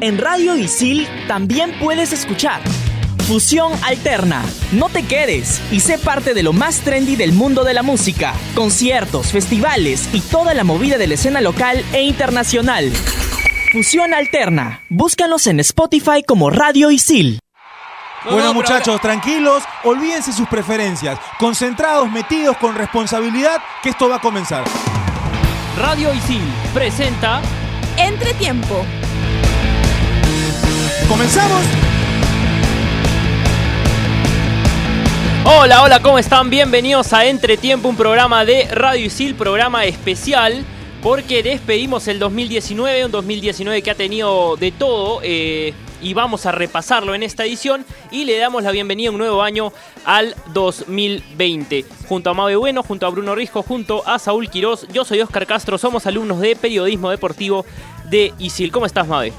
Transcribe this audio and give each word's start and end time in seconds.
En 0.00 0.18
Radio 0.18 0.56
Isil 0.56 1.08
también 1.26 1.72
puedes 1.80 2.12
escuchar 2.12 2.60
Fusión 3.26 3.72
Alterna. 3.82 4.44
No 4.72 4.90
te 4.90 5.04
quedes 5.04 5.60
y 5.72 5.80
sé 5.80 5.98
parte 5.98 6.34
de 6.34 6.42
lo 6.42 6.52
más 6.52 6.80
trendy 6.80 7.16
del 7.16 7.32
mundo 7.32 7.64
de 7.64 7.72
la 7.72 7.82
música. 7.82 8.34
Conciertos, 8.54 9.32
festivales 9.32 10.08
y 10.12 10.20
toda 10.20 10.52
la 10.52 10.64
movida 10.64 10.98
de 10.98 11.06
la 11.06 11.14
escena 11.14 11.40
local 11.40 11.82
e 11.92 12.02
internacional. 12.02 12.92
Fusión 13.72 14.12
Alterna. 14.12 14.82
Búscanos 14.90 15.46
en 15.46 15.60
Spotify 15.60 16.22
como 16.26 16.50
Radio 16.50 16.90
Isil. 16.90 17.40
Bueno 18.30 18.52
muchachos, 18.52 19.00
tranquilos, 19.00 19.62
olvídense 19.84 20.32
sus 20.32 20.48
preferencias, 20.48 21.18
concentrados, 21.38 22.10
metidos 22.10 22.56
con 22.58 22.74
responsabilidad, 22.74 23.62
que 23.82 23.90
esto 23.90 24.08
va 24.08 24.16
a 24.16 24.20
comenzar. 24.20 24.64
Radio 25.78 26.12
Isil 26.12 26.42
presenta 26.74 27.40
Entretiempo. 27.96 28.84
¿Comenzamos? 31.08 31.62
Hola, 35.44 35.82
hola, 35.82 36.02
¿cómo 36.02 36.18
están? 36.18 36.50
Bienvenidos 36.50 37.12
a 37.12 37.26
Entretiempo, 37.26 37.88
un 37.88 37.96
programa 37.96 38.44
de 38.44 38.66
Radio 38.74 39.06
Isil, 39.06 39.36
programa 39.36 39.84
especial 39.84 40.64
porque 41.02 41.44
despedimos 41.44 42.08
el 42.08 42.18
2019, 42.18 43.04
un 43.04 43.12
2019 43.12 43.82
que 43.82 43.90
ha 43.92 43.94
tenido 43.94 44.56
de 44.56 44.72
todo 44.72 45.20
eh, 45.22 45.72
y 46.02 46.14
vamos 46.14 46.46
a 46.46 46.52
repasarlo 46.52 47.14
en 47.14 47.22
esta 47.22 47.44
edición 47.44 47.84
y 48.10 48.24
le 48.24 48.38
damos 48.38 48.64
la 48.64 48.72
bienvenida 48.72 49.12
un 49.12 49.18
nuevo 49.18 49.42
año 49.42 49.72
al 50.04 50.34
2020. 50.52 51.84
Junto 52.08 52.30
a 52.30 52.34
Mabe 52.34 52.56
Bueno, 52.56 52.82
junto 52.82 53.06
a 53.06 53.10
Bruno 53.10 53.36
Risco, 53.36 53.62
junto 53.62 54.02
a 54.08 54.18
Saúl 54.18 54.50
Quirós, 54.50 54.88
yo 54.92 55.04
soy 55.04 55.20
Oscar 55.20 55.46
Castro, 55.46 55.78
somos 55.78 56.06
alumnos 56.06 56.40
de 56.40 56.56
Periodismo 56.56 57.10
Deportivo 57.10 57.64
de 58.10 58.34
ISIL. 58.40 58.72
¿Cómo 58.72 58.86
estás, 58.86 59.06
Mabe? 59.06 59.32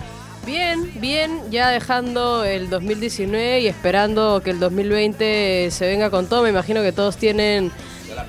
Bien, 0.48 0.90
bien, 1.02 1.52
ya 1.52 1.68
dejando 1.68 2.46
el 2.46 2.70
2019 2.70 3.60
y 3.60 3.68
esperando 3.68 4.40
que 4.42 4.52
el 4.52 4.62
2020 4.62 5.68
se 5.72 5.88
venga 5.88 6.10
con 6.10 6.28
todo. 6.30 6.42
Me 6.44 6.50
imagino 6.50 6.82
que 6.82 6.94
todos 6.94 7.18
tienen 7.18 7.70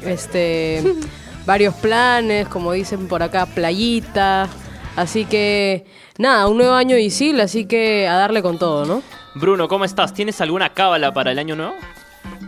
este 0.02 0.82
varios 1.46 1.76
planes, 1.76 2.48
como 2.48 2.72
dicen 2.72 3.06
por 3.06 3.22
acá, 3.22 3.46
playita. 3.46 4.48
Así 4.96 5.26
que 5.26 5.86
nada, 6.18 6.48
un 6.48 6.56
nuevo 6.56 6.74
año 6.74 6.98
Isil, 6.98 7.40
así 7.40 7.66
que 7.66 8.08
a 8.08 8.16
darle 8.16 8.42
con 8.42 8.58
todo, 8.58 8.84
¿no? 8.84 9.00
Bruno, 9.36 9.68
¿cómo 9.68 9.84
estás? 9.84 10.12
¿Tienes 10.12 10.40
alguna 10.40 10.74
cábala 10.74 11.14
para 11.14 11.30
el 11.30 11.38
año 11.38 11.54
nuevo? 11.54 11.76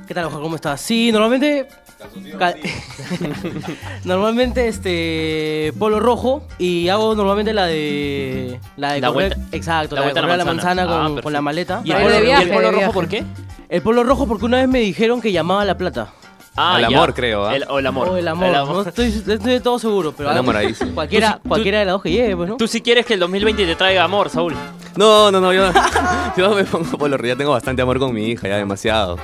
¿Qué 0.09 0.15
tal, 0.15 0.25
Oscar? 0.25 0.43
¿Cómo 0.43 0.57
estás? 0.57 0.81
Sí, 0.81 1.13
normalmente. 1.13 1.69
Normalmente 4.05 4.69
este 4.69 5.73
polo 5.79 6.01
rojo 6.01 6.43
y 6.59 6.89
hago 6.89 7.15
normalmente 7.15 7.53
la 7.53 7.67
de 7.67 8.59
la 8.77 8.93
de 8.93 9.01
La 9.01 9.09
correr- 9.09 9.35
vuelta- 9.37 9.57
exacto 9.57 9.95
la 9.95 10.01
la, 10.03 10.07
de 10.09 10.13
vuelta 10.13 10.21
a 10.21 10.23
la 10.23 10.29
correr 10.29 10.35
a 10.35 10.37
la 10.37 10.45
manzana. 10.45 10.87
manzana, 10.87 11.19
Ah, 11.19 11.23
con, 11.23 11.33
la 11.33 11.41
maleta. 11.43 11.83
¿Y 11.85 11.93
el 11.93 12.03
polo, 12.03 12.15
y 12.15 12.31
el 12.67 12.73
rojo 12.75 12.93
por 12.93 13.09
qué? 13.09 13.25
el 13.69 13.83
polo 13.83 14.05
rojo 14.05 14.27
porque 14.27 14.45
una 14.47 14.59
vez 14.59 14.69
me 14.69 14.81
dijeron 14.81 15.21
que 15.21 15.33
llamaba 15.33 15.65
la 15.65 15.77
plata 15.77 16.13
Ah, 16.57 16.75
Al 16.75 16.81
ya. 16.83 16.87
amor, 16.89 17.15
creo, 17.15 17.47
¿ah? 17.47 17.55
El- 17.57 17.65
o 17.69 17.79
el 17.79 17.87
amor. 17.87 18.09
o 18.09 18.17
el 18.17 18.27
amor, 18.29 18.51
no 18.51 18.83
estoy, 18.83 19.07
estoy 19.07 19.37
de 19.39 19.61
todo 19.61 19.79
seguro 19.79 20.13
pero 20.17 20.31
Enamoradísimo. 20.33 20.93
cualquiera 20.95 21.29
Tú 21.29 21.33
sí- 21.37 21.41
tú- 21.45 21.49
cualquiera 21.49 21.79
de 21.79 21.85
las 21.85 21.93
dos 21.93 22.03
que 22.03 22.11
lleve 22.11 22.37
pues 22.37 22.49
no 22.51 22.57
Tú 22.57 22.67
sí 22.67 22.81
quieres 22.81 23.07
que 23.07 23.15
el 23.15 23.21
2020 23.21 23.65
te 23.67 23.77
traiga 23.77 24.03
amor, 24.05 24.29
Saúl. 24.31 24.55
No, 24.97 25.31
no, 25.31 25.41
no, 25.41 25.53
yo, 25.53 25.71
yo 26.37 26.55
me 26.55 26.65
pongo 26.65 26.99
por 26.99 27.09
los 27.09 27.21
ya 27.23 27.37
tengo 27.37 27.53
bastante 27.53 27.81
amor 27.83 27.99
con 28.01 28.13
mi 28.13 28.27
hija, 28.27 28.49
ya 28.49 28.57
demasiado. 28.57 29.17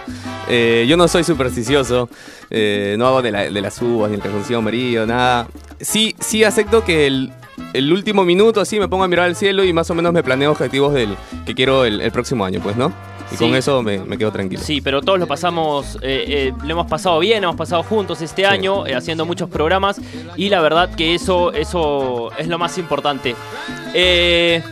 Eh, 0.48 0.86
yo 0.88 0.96
no 0.96 1.08
soy 1.08 1.24
supersticioso, 1.24 2.08
eh, 2.50 2.94
no 2.98 3.08
hago 3.08 3.20
de, 3.22 3.32
la- 3.32 3.50
de 3.50 3.60
las 3.60 3.82
uvas, 3.82 4.08
ni 4.10 4.16
el 4.16 4.22
calzoncillo 4.22 4.58
amarillo, 4.60 5.04
nada. 5.06 5.48
Sí, 5.80 6.14
sí 6.20 6.44
acepto 6.44 6.84
que 6.84 7.08
el, 7.08 7.32
el 7.72 7.92
último 7.92 8.24
minuto 8.24 8.60
así 8.60 8.78
me 8.78 8.88
pongo 8.88 9.04
a 9.04 9.08
mirar 9.08 9.26
al 9.26 9.36
cielo 9.36 9.64
y 9.64 9.72
más 9.72 9.90
o 9.90 9.94
menos 9.94 10.12
me 10.12 10.22
planeo 10.22 10.50
objetivos 10.52 10.92
del 10.94 11.16
que 11.44 11.54
quiero 11.54 11.84
el, 11.84 12.00
el 12.00 12.10
próximo 12.12 12.44
año, 12.44 12.60
pues, 12.62 12.76
¿no? 12.76 12.92
Y 13.32 13.36
Sí. 13.36 13.44
con 13.44 13.56
eso 13.56 13.82
me, 13.82 13.98
me 13.98 14.16
quedo 14.16 14.30
tranquilo. 14.30 14.62
Sí, 14.62 14.80
pero 14.80 15.02
todos 15.02 15.18
lo 15.18 15.26
pasamos, 15.26 15.96
eh, 16.00 16.24
eh, 16.28 16.52
lo 16.62 16.70
hemos 16.70 16.86
pasado 16.86 17.18
bien, 17.18 17.42
hemos 17.42 17.56
pasado 17.56 17.82
juntos 17.82 18.22
este 18.22 18.46
año, 18.46 18.86
eh, 18.86 18.94
haciendo 18.94 19.26
muchos 19.26 19.50
programas 19.50 20.00
y 20.36 20.48
la 20.48 20.60
verdad 20.60 20.94
que 20.94 21.16
eso, 21.16 21.52
eso 21.52 22.30
es 22.38 22.46
lo 22.46 22.56
más 22.56 22.78
importante. 22.78 23.34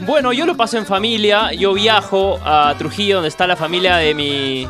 Bueno, 0.07 0.33
yo 0.33 0.47
lo 0.47 0.57
paso 0.57 0.79
en 0.79 0.87
familia, 0.87 1.53
yo 1.53 1.73
viajo 1.75 2.39
a 2.45 2.75
Trujillo 2.79 3.17
donde 3.17 3.29
está 3.29 3.47
la 3.47 3.57
familia 3.57 3.97
de 3.97 4.15
mi, 4.15 4.69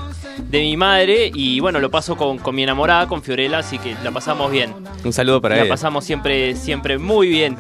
de 0.49 0.61
mi 0.61 0.77
madre 0.77 1.31
y 1.35 1.61
bueno, 1.61 1.79
lo 1.81 1.91
paso 1.91 2.17
con, 2.17 2.39
con 2.39 2.55
mi 2.55 2.63
enamorada, 2.63 3.07
con 3.07 3.23
Fiorella, 3.23 3.59
así 3.59 3.79
que 3.79 3.95
la 4.03 4.11
pasamos 4.13 4.51
bien. 4.51 4.73
Un 5.05 5.13
saludo 5.13 5.41
para 5.43 5.57
la 5.57 5.63
ella. 5.63 5.71
pasamos 5.71 6.05
siempre, 6.05 6.55
siempre 6.57 6.97
muy 6.99 7.29
bien. 7.29 7.57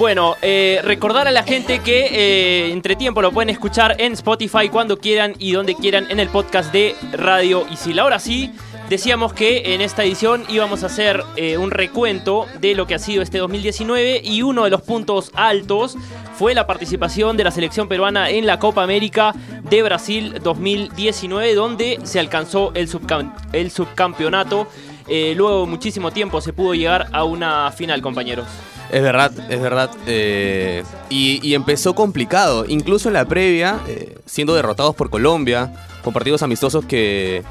Bueno, 0.00 0.36
eh, 0.40 0.80
recordar 0.82 1.28
a 1.28 1.30
la 1.30 1.42
gente 1.42 1.80
que 1.80 2.06
eh, 2.06 2.72
entre 2.72 2.96
tiempo 2.96 3.20
lo 3.20 3.32
pueden 3.32 3.50
escuchar 3.50 3.96
en 3.98 4.14
Spotify 4.14 4.70
cuando 4.70 4.98
quieran 4.98 5.34
y 5.38 5.52
donde 5.52 5.74
quieran 5.74 6.10
en 6.10 6.18
el 6.18 6.30
podcast 6.30 6.72
de 6.72 6.96
Radio 7.12 7.66
Isil. 7.70 7.98
Ahora 7.98 8.18
sí, 8.18 8.50
decíamos 8.88 9.34
que 9.34 9.74
en 9.74 9.82
esta 9.82 10.02
edición 10.02 10.44
íbamos 10.48 10.84
a 10.84 10.86
hacer 10.86 11.22
eh, 11.36 11.58
un 11.58 11.70
recuento 11.70 12.46
de 12.60 12.74
lo 12.74 12.86
que 12.86 12.94
ha 12.94 12.98
sido 12.98 13.20
este 13.20 13.36
2019 13.36 14.22
y 14.24 14.40
uno 14.40 14.64
de 14.64 14.70
los 14.70 14.80
puntos 14.80 15.32
altos 15.34 15.98
fue 16.34 16.54
la 16.54 16.66
participación 16.66 17.36
de 17.36 17.44
la 17.44 17.50
selección 17.50 17.86
peruana 17.86 18.30
en 18.30 18.46
la 18.46 18.58
Copa 18.58 18.82
América 18.82 19.34
de 19.68 19.82
Brasil 19.82 20.40
2019 20.42 21.54
donde 21.54 21.98
se 22.04 22.18
alcanzó 22.18 22.72
el, 22.72 22.88
el 23.52 23.70
subcampeonato. 23.70 24.66
Luego 25.36 25.66
muchísimo 25.66 26.10
tiempo 26.10 26.40
se 26.40 26.54
pudo 26.54 26.72
llegar 26.72 27.08
a 27.12 27.24
una 27.24 27.70
final, 27.72 28.00
compañeros. 28.00 28.46
Es 28.92 29.02
verdad, 29.02 29.32
es 29.48 29.60
verdad. 29.60 29.90
eh, 30.06 30.82
y, 31.08 31.40
y 31.46 31.54
empezó 31.54 31.94
complicado. 31.94 32.64
Incluso 32.68 33.08
en 33.08 33.14
la 33.14 33.24
previa, 33.24 33.80
eh, 33.86 34.18
siendo 34.26 34.54
derrotados 34.54 34.94
por 34.94 35.10
Colombia, 35.10 35.72
con 36.02 36.12
partidos 36.12 36.42
amistosos 36.42 36.84
que, 36.86 37.42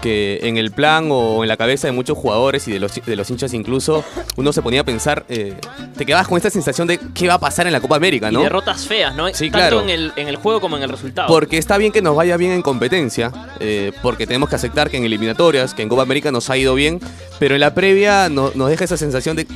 que 0.00 0.40
en 0.42 0.56
el 0.56 0.70
plan 0.70 1.08
o 1.10 1.42
en 1.42 1.48
la 1.48 1.56
cabeza 1.56 1.86
de 1.88 1.92
muchos 1.92 2.16
jugadores 2.18 2.66
y 2.68 2.72
de 2.72 2.80
los, 2.80 2.94
de 2.94 3.16
los 3.16 3.28
hinchas 3.30 3.54
incluso, 3.54 4.04
uno 4.36 4.52
se 4.52 4.60
ponía 4.62 4.80
a 4.82 4.84
pensar, 4.84 5.24
eh, 5.28 5.54
te 5.96 6.04
quedabas 6.04 6.28
con 6.28 6.36
esta 6.36 6.50
sensación 6.50 6.86
de 6.86 6.98
qué 7.14 7.28
va 7.28 7.34
a 7.34 7.40
pasar 7.40 7.66
en 7.66 7.72
la 7.72 7.80
Copa 7.80 7.96
América, 7.96 8.30
¿no? 8.30 8.40
Y 8.40 8.42
derrotas 8.44 8.86
feas, 8.86 9.14
¿no? 9.16 9.26
Sí, 9.28 9.50
Tanto 9.50 9.58
claro. 9.58 9.80
en 9.82 9.90
el, 9.90 10.12
en 10.16 10.28
el 10.28 10.36
juego 10.36 10.60
como 10.60 10.76
en 10.76 10.82
el 10.82 10.90
resultado. 10.90 11.28
Porque 11.28 11.58
está 11.58 11.78
bien 11.78 11.92
que 11.92 12.02
nos 12.02 12.14
vaya 12.16 12.36
bien 12.36 12.52
en 12.52 12.62
competencia, 12.62 13.32
eh, 13.60 13.92
porque 14.02 14.26
tenemos 14.26 14.48
que 14.48 14.56
aceptar 14.56 14.90
que 14.90 14.96
en 14.98 15.04
eliminatorias, 15.04 15.74
que 15.74 15.82
en 15.82 15.88
Copa 15.88 16.02
América 16.02 16.30
nos 16.32 16.50
ha 16.50 16.56
ido 16.56 16.74
bien, 16.74 17.00
pero 17.38 17.54
en 17.54 17.60
la 17.60 17.72
previa 17.74 18.28
no- 18.28 18.52
nos 18.54 18.68
deja 18.68 18.84
esa 18.84 18.96
sensación 18.96 19.36
de 19.36 19.46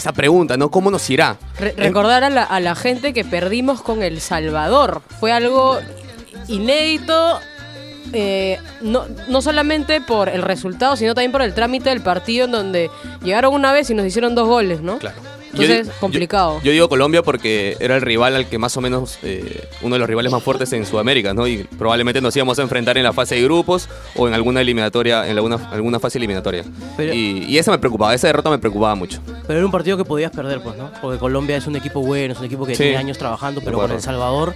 esa 0.00 0.12
pregunta, 0.12 0.56
¿no? 0.56 0.70
¿Cómo 0.70 0.90
nos 0.90 1.08
irá? 1.08 1.36
Re- 1.58 1.74
recordar 1.76 2.24
a 2.24 2.30
la, 2.30 2.42
a 2.42 2.58
la 2.60 2.74
gente 2.74 3.12
que 3.12 3.24
perdimos 3.24 3.80
con 3.82 4.02
El 4.02 4.20
Salvador. 4.20 5.00
Fue 5.20 5.30
algo 5.32 5.78
inédito, 6.48 7.38
eh, 8.12 8.58
no, 8.80 9.04
no 9.28 9.40
solamente 9.42 10.00
por 10.00 10.28
el 10.28 10.42
resultado, 10.42 10.96
sino 10.96 11.14
también 11.14 11.32
por 11.32 11.42
el 11.42 11.54
trámite 11.54 11.90
del 11.90 12.00
partido 12.00 12.46
en 12.46 12.52
donde 12.52 12.90
llegaron 13.22 13.54
una 13.54 13.72
vez 13.72 13.88
y 13.90 13.94
nos 13.94 14.06
hicieron 14.06 14.34
dos 14.34 14.48
goles, 14.48 14.80
¿no? 14.80 14.98
Claro. 14.98 15.18
Entonces, 15.52 15.86
Yo 15.88 15.92
complicado. 16.00 16.58
Yo, 16.58 16.64
yo 16.66 16.72
digo 16.72 16.88
Colombia 16.88 17.22
porque 17.22 17.76
era 17.80 17.96
el 17.96 18.02
rival 18.02 18.36
al 18.36 18.46
que 18.48 18.58
más 18.58 18.76
o 18.76 18.80
menos, 18.80 19.18
eh, 19.22 19.68
uno 19.82 19.94
de 19.94 19.98
los 19.98 20.08
rivales 20.08 20.30
más 20.32 20.42
fuertes 20.42 20.72
en 20.72 20.86
Sudamérica, 20.86 21.34
¿no? 21.34 21.46
Y 21.46 21.64
probablemente 21.64 22.20
nos 22.20 22.34
íbamos 22.36 22.58
a 22.58 22.62
enfrentar 22.62 22.96
en 22.98 23.04
la 23.04 23.12
fase 23.12 23.34
de 23.36 23.42
grupos 23.42 23.88
o 24.16 24.28
en 24.28 24.34
alguna 24.34 24.60
eliminatoria, 24.60 25.26
en 25.28 25.36
alguna, 25.36 25.56
alguna 25.72 25.98
fase 25.98 26.18
eliminatoria. 26.18 26.64
Pero- 26.96 27.12
y, 27.14 27.44
y 27.48 27.58
esa 27.58 27.70
me 27.70 27.78
preocupaba, 27.78 28.14
esa 28.14 28.26
derrota 28.28 28.50
me 28.50 28.58
preocupaba 28.58 28.94
mucho. 28.94 29.20
pero 29.46 29.58
era 29.58 29.66
un 29.66 29.72
partido 29.72 29.96
que 29.96 30.04
podías 30.04 30.30
perder 30.30 30.62
pues 30.62 30.76
no 30.76 30.90
porque 31.02 31.18
Colombia 31.18 31.56
es 31.56 31.66
un 31.66 31.74
equipo 31.76 32.00
bueno 32.00 32.32
es 32.34 32.38
un 32.38 32.44
equipo 32.46 32.64
que 32.66 32.74
Sí. 32.74 32.84
tiene 32.84 32.98
años 32.98 33.18
trabajando 33.18 33.60
pero 33.64 33.78
con. 33.78 33.90
El 33.90 34.00
Salvador 34.00 34.54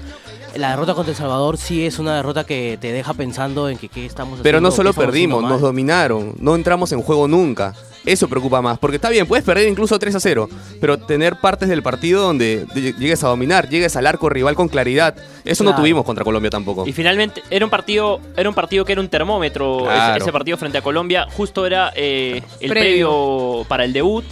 la 0.56 0.71
derrota 0.71 0.94
contra 0.94 1.11
El 1.11 1.16
Salvador 1.16 1.56
sí 1.59 1.84
es 1.84 1.99
una 1.99 2.15
derrota 2.15 2.44
que 2.44 2.78
te 2.81 2.93
deja 2.93 3.12
pensando 3.15 3.69
en 3.69 3.76
que 3.76 3.88
qué 3.88 4.06
estamos 4.06 4.38
Pero 4.43 4.61
no 4.61 4.69
haciendo, 4.69 4.93
solo 4.93 5.06
perdimos, 5.06 5.38
haciendo 5.38 5.55
nos 5.55 5.61
dominaron, 5.61 6.34
no 6.38 6.55
entramos 6.55 6.93
en 6.93 7.03
juego 7.03 7.26
nunca. 7.26 7.75
Eso 8.06 8.28
preocupa 8.28 8.60
más, 8.60 8.78
porque 8.78 8.97
está 8.97 9.09
bien, 9.09 9.26
puedes 9.26 9.44
perder 9.44 9.66
incluso 9.69 9.98
3 9.98 10.15
a 10.15 10.20
0, 10.20 10.48
pero 10.81 10.98
tener 10.98 11.37
partes 11.41 11.69
del 11.70 11.82
partido 11.82 12.22
donde 12.22 12.66
ll- 12.75 12.97
llegues 12.98 13.25
a 13.25 13.28
dominar, 13.28 13.69
llegues 13.70 13.96
al 13.96 14.06
arco 14.06 14.28
rival 14.28 14.55
con 14.55 14.69
claridad, 14.69 15.14
eso 15.44 15.64
no 15.64 15.75
tuvimos 15.75 16.05
contra 16.05 16.23
Colombia 16.25 16.50
tampoco. 16.50 16.87
Y 16.87 16.93
finalmente 16.93 17.43
era 17.50 17.64
un 17.64 17.70
partido, 17.70 18.20
era 18.37 18.49
un 18.49 18.55
partido 18.55 18.84
que 18.84 18.93
era 18.93 19.00
un 19.00 19.08
termómetro. 19.08 19.90
ese- 20.17 20.32
partido 20.32 20.56
frente 20.58 20.76
a 20.78 20.82
Colombia 20.82 21.26
justo 21.31 21.64
era 21.67 21.93
eh, 21.96 22.43
el 22.61 22.69
Previo. 22.70 23.08
previo 23.08 23.64
para 23.69 23.84
el 23.84 23.93
debut 23.93 24.25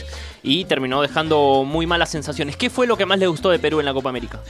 y 0.43 0.65
terminó 0.67 1.01
dejando 1.01 1.65
muy 1.67 1.87
malas 1.87 2.11
sensaciones. 2.11 2.57
¿Qué 2.57 2.69
fue 2.69 2.87
lo 2.87 2.97
que 2.97 3.07
más 3.07 3.19
le 3.19 3.27
gustó 3.29 3.49
de 3.51 3.59
Perú 3.59 3.79
en 3.81 3.87
la 3.87 3.95
Copa 3.95 4.09
América? 4.11 4.41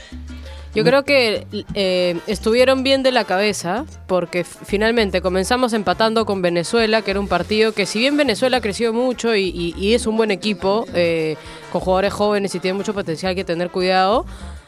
Yo 0.75 0.83
creo 0.83 1.03
que 1.03 1.45
eh, 1.75 2.17
estuvieron 2.25 2.83
bien 2.83 3.03
de 3.03 3.11
la 3.11 3.25
cabeza 3.25 3.85
porque 4.07 4.43
finalmente 4.43 5.21
comenzamos 5.21 5.73
empatando 5.73 6.25
con 6.25 6.41
Venezuela, 6.41 7.03
que 7.03 7.11
era 7.11 7.19
un 7.19 7.27
partido 7.27 7.73
que 7.73 7.85
si 7.85 7.99
bien 7.99 8.17
Venezuela 8.17 8.59
creció 8.59 8.91
mucho 8.91 9.35
y, 9.35 9.93
es 9.93 10.07
un 10.07 10.17
buen 10.17 10.31
equipo, 10.31 10.85
eh, 10.95 11.35
con 11.71 11.81
jugadores 11.81 12.13
jóvenes 12.13 12.55
y 12.55 12.59
tiene 12.59 12.77
mucho 12.77 12.93
potencial 12.93 13.35
que 13.35 13.43
tener 13.43 13.69
cuidado, 13.69 14.25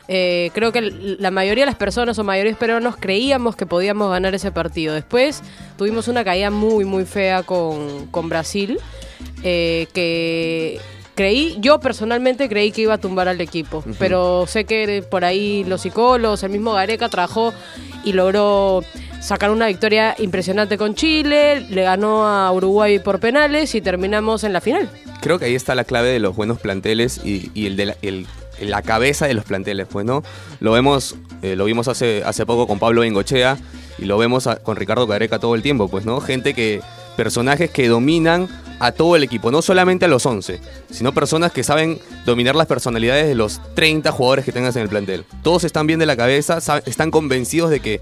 eh, 0.08 0.52
creo 0.54 0.72
que 0.72 0.82
la 0.82 1.32
mayoría 1.32 1.64
de 1.64 1.72
las 1.72 1.76
personas 1.76 2.20
o 2.20 2.24
mayoría 2.24 2.54
peruanos 2.56 2.96
creíamos 2.98 3.56
que 3.56 3.66
podíamos 3.66 4.12
ganar 4.12 4.36
ese 4.36 4.52
partido. 4.52 4.94
Después 4.94 5.42
tuvimos 5.78 6.08
una 6.08 6.24
caída 6.24 6.52
muy, 6.52 6.86
muy 6.86 7.06
fea 7.06 7.44
con, 7.44 8.08
con 8.08 8.30
Brasil, 8.30 8.80
eh, 9.44 9.88
que 9.94 10.80
creí, 11.16 11.58
yo 11.60 11.80
personalmente 11.80 12.48
creí 12.50 12.72
que 12.72 12.82
iba 12.82 12.94
a 12.96 12.98
tumbar 12.98 13.28
al 13.28 13.40
equipo, 13.42 13.84
pero 13.98 14.46
sé 14.48 14.66
que 14.66 15.04
por 15.10 15.24
ahí 15.26 15.64
los 15.64 15.82
psicólogos, 15.82 16.44
el 16.44 16.52
mismo 16.52 16.74
Gareca 16.74 17.10
trabajó 17.10 17.54
y 18.04 18.14
logró 18.14 18.84
sacar 19.22 19.50
una 19.50 19.68
victoria 19.68 20.16
impresionante 20.20 20.78
con 20.78 20.94
Chile, 20.94 21.62
le 21.62 21.84
ganó 21.84 22.28
a 22.28 22.52
Uruguay 22.52 23.00
por 23.00 23.20
penales 23.20 23.74
y 23.74 23.82
terminamos 23.82 24.44
en 24.44 24.54
la 24.54 24.62
final. 24.62 24.90
Creo 25.22 25.40
que 25.40 25.46
ahí 25.46 25.56
está 25.56 25.74
la 25.74 25.84
clave 25.86 26.10
de 26.10 26.20
los 26.20 26.36
buenos 26.36 26.60
planteles 26.60 27.20
y, 27.26 27.50
y 27.56 27.66
el 27.66 27.76
de 27.78 27.86
la, 27.88 27.96
el- 28.04 28.28
la 28.62 28.82
cabeza 28.82 29.28
de 29.28 29.34
los 29.34 29.44
planteles, 29.44 29.86
pues, 29.90 30.06
¿no? 30.06 30.24
Lo 30.62 30.72
vemos, 30.72 31.16
eh, 31.42 31.56
lo 31.58 31.66
vimos 31.66 31.90
hace, 31.90 32.22
hace 32.26 32.46
poco 32.46 32.68
con 32.68 32.80
Pablo 32.80 33.02
Bengochea 33.02 33.58
y 33.98 34.06
lo 34.06 34.18
vemos 34.18 34.48
a- 34.48 34.58
con 34.58 34.78
Ricardo 34.78 35.06
Careca 35.08 35.40
todo 35.40 35.56
el 35.56 35.62
tiempo, 35.62 35.90
pues, 35.90 36.06
¿no? 36.06 36.22
Gente 36.22 36.54
que, 36.54 36.80
personajes 37.18 37.70
que 37.72 37.88
dominan 37.90 38.48
a 38.80 38.92
todo 38.92 39.16
el 39.16 39.24
equipo, 39.24 39.52
no 39.52 39.62
solamente 39.62 40.06
a 40.06 40.08
los 40.08 40.26
11, 40.26 40.60
sino 40.90 41.14
personas 41.14 41.52
que 41.52 41.64
saben 41.64 42.00
dominar 42.26 42.56
las 42.56 42.68
personalidades 42.68 43.28
de 43.28 43.36
los 43.36 43.62
30 43.76 44.12
jugadores 44.12 44.46
que 44.46 44.52
tengas 44.52 44.76
en 44.76 44.84
el 44.84 44.90
plantel. 44.90 45.26
Todos 45.44 45.64
están 45.64 45.88
bien 45.88 46.00
de 46.00 46.06
la 46.06 46.18
cabeza, 46.18 46.60
están 46.86 47.12
convencidos 47.12 47.70
de 47.70 47.80
que 47.80 48.02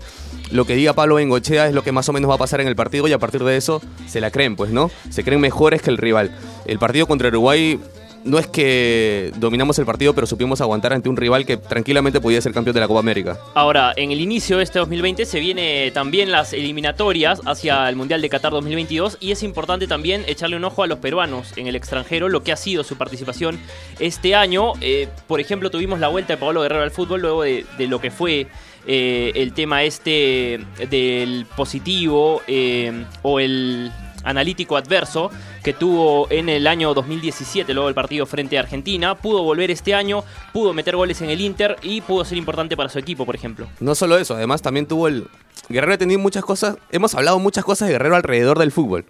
lo 0.51 0.65
que 0.65 0.75
diga 0.75 0.93
Pablo 0.93 1.15
Bengochea 1.15 1.67
es 1.67 1.73
lo 1.73 1.83
que 1.83 1.91
más 1.91 2.07
o 2.09 2.13
menos 2.13 2.29
va 2.29 2.35
a 2.35 2.39
pasar 2.39 2.61
en 2.61 2.67
el 2.67 2.75
partido 2.75 3.07
y 3.07 3.13
a 3.13 3.19
partir 3.19 3.43
de 3.43 3.57
eso 3.57 3.81
se 4.07 4.21
la 4.21 4.31
creen, 4.31 4.55
pues, 4.55 4.71
¿no? 4.71 4.91
Se 5.09 5.23
creen 5.23 5.41
mejores 5.41 5.81
que 5.81 5.89
el 5.89 5.97
rival. 5.97 6.35
El 6.65 6.79
partido 6.79 7.07
contra 7.07 7.29
Uruguay 7.29 7.79
no 8.25 8.39
es 8.39 8.47
que 8.47 9.31
dominamos 9.37 9.77
el 9.79 9.85
partido, 9.85 10.13
pero 10.13 10.27
supimos 10.27 10.61
aguantar 10.61 10.93
ante 10.93 11.09
un 11.09 11.17
rival 11.17 11.45
que 11.45 11.57
tranquilamente 11.57 12.21
podía 12.21 12.41
ser 12.41 12.53
campeón 12.53 12.73
de 12.73 12.79
la 12.79 12.87
Copa 12.87 12.99
América. 12.99 13.37
Ahora, 13.53 13.93
en 13.95 14.11
el 14.11 14.21
inicio 14.21 14.57
de 14.57 14.63
este 14.63 14.79
2020 14.79 15.25
se 15.25 15.39
viene 15.39 15.91
también 15.91 16.31
las 16.31 16.53
eliminatorias 16.53 17.41
hacia 17.45 17.87
el 17.89 17.95
Mundial 17.95 18.21
de 18.21 18.29
Qatar 18.29 18.51
2022 18.51 19.17
y 19.19 19.31
es 19.31 19.43
importante 19.43 19.87
también 19.87 20.23
echarle 20.27 20.55
un 20.55 20.63
ojo 20.63 20.83
a 20.83 20.87
los 20.87 20.99
peruanos 20.99 21.57
en 21.57 21.67
el 21.67 21.75
extranjero, 21.75 22.29
lo 22.29 22.43
que 22.43 22.51
ha 22.51 22.57
sido 22.57 22.83
su 22.83 22.97
participación 22.97 23.59
este 23.99 24.35
año. 24.35 24.73
Eh, 24.81 25.07
por 25.27 25.39
ejemplo, 25.39 25.69
tuvimos 25.69 25.99
la 25.99 26.07
vuelta 26.07 26.33
de 26.33 26.37
Pablo 26.37 26.61
Guerrero 26.61 26.83
al 26.83 26.91
fútbol 26.91 27.21
luego 27.21 27.43
de, 27.43 27.65
lo 27.79 27.99
que 27.99 28.11
fue 28.11 28.47
eh, 28.87 29.31
el 29.35 29.53
tema 29.53 29.83
este 29.83 30.59
del 30.89 31.45
positivo 31.55 32.41
eh, 32.47 33.05
o 33.21 33.39
el 33.39 33.91
analítico 34.23 34.77
adverso 34.77 35.29
que 35.63 35.73
tuvo 35.73 36.27
en 36.29 36.49
el 36.49 36.67
año 36.67 36.93
2017, 36.93 37.73
luego 37.73 37.87
del 37.87 37.95
partido 37.95 38.25
frente 38.25 38.57
a 38.57 38.61
Argentina. 38.61 39.15
Pudo 39.15 39.43
volver 39.43 39.71
este 39.71 39.93
año, 39.93 40.23
pudo 40.51 40.73
meter 40.73 40.95
goles 40.95 41.21
en 41.21 41.29
el 41.29 41.41
Inter 41.41 41.77
y 41.81 42.01
pudo 42.01 42.25
ser 42.25 42.37
importante 42.37 42.75
para 42.77 42.89
su 42.89 42.99
equipo, 42.99 43.25
por 43.25 43.35
ejemplo. 43.35 43.67
No 43.79 43.95
solo 43.95 44.17
eso, 44.17 44.35
además 44.35 44.61
también 44.61 44.85
tuvo 44.85 45.07
el... 45.07 45.27
Guerrero 45.69 45.93
ha 45.93 45.97
tenido 45.97 46.19
muchas 46.19 46.43
cosas, 46.43 46.77
hemos 46.91 47.15
hablado 47.15 47.39
muchas 47.39 47.63
cosas 47.63 47.87
de 47.87 47.93
Guerrero 47.93 48.15
alrededor 48.15 48.59
del 48.59 48.71
fútbol. 48.71 49.05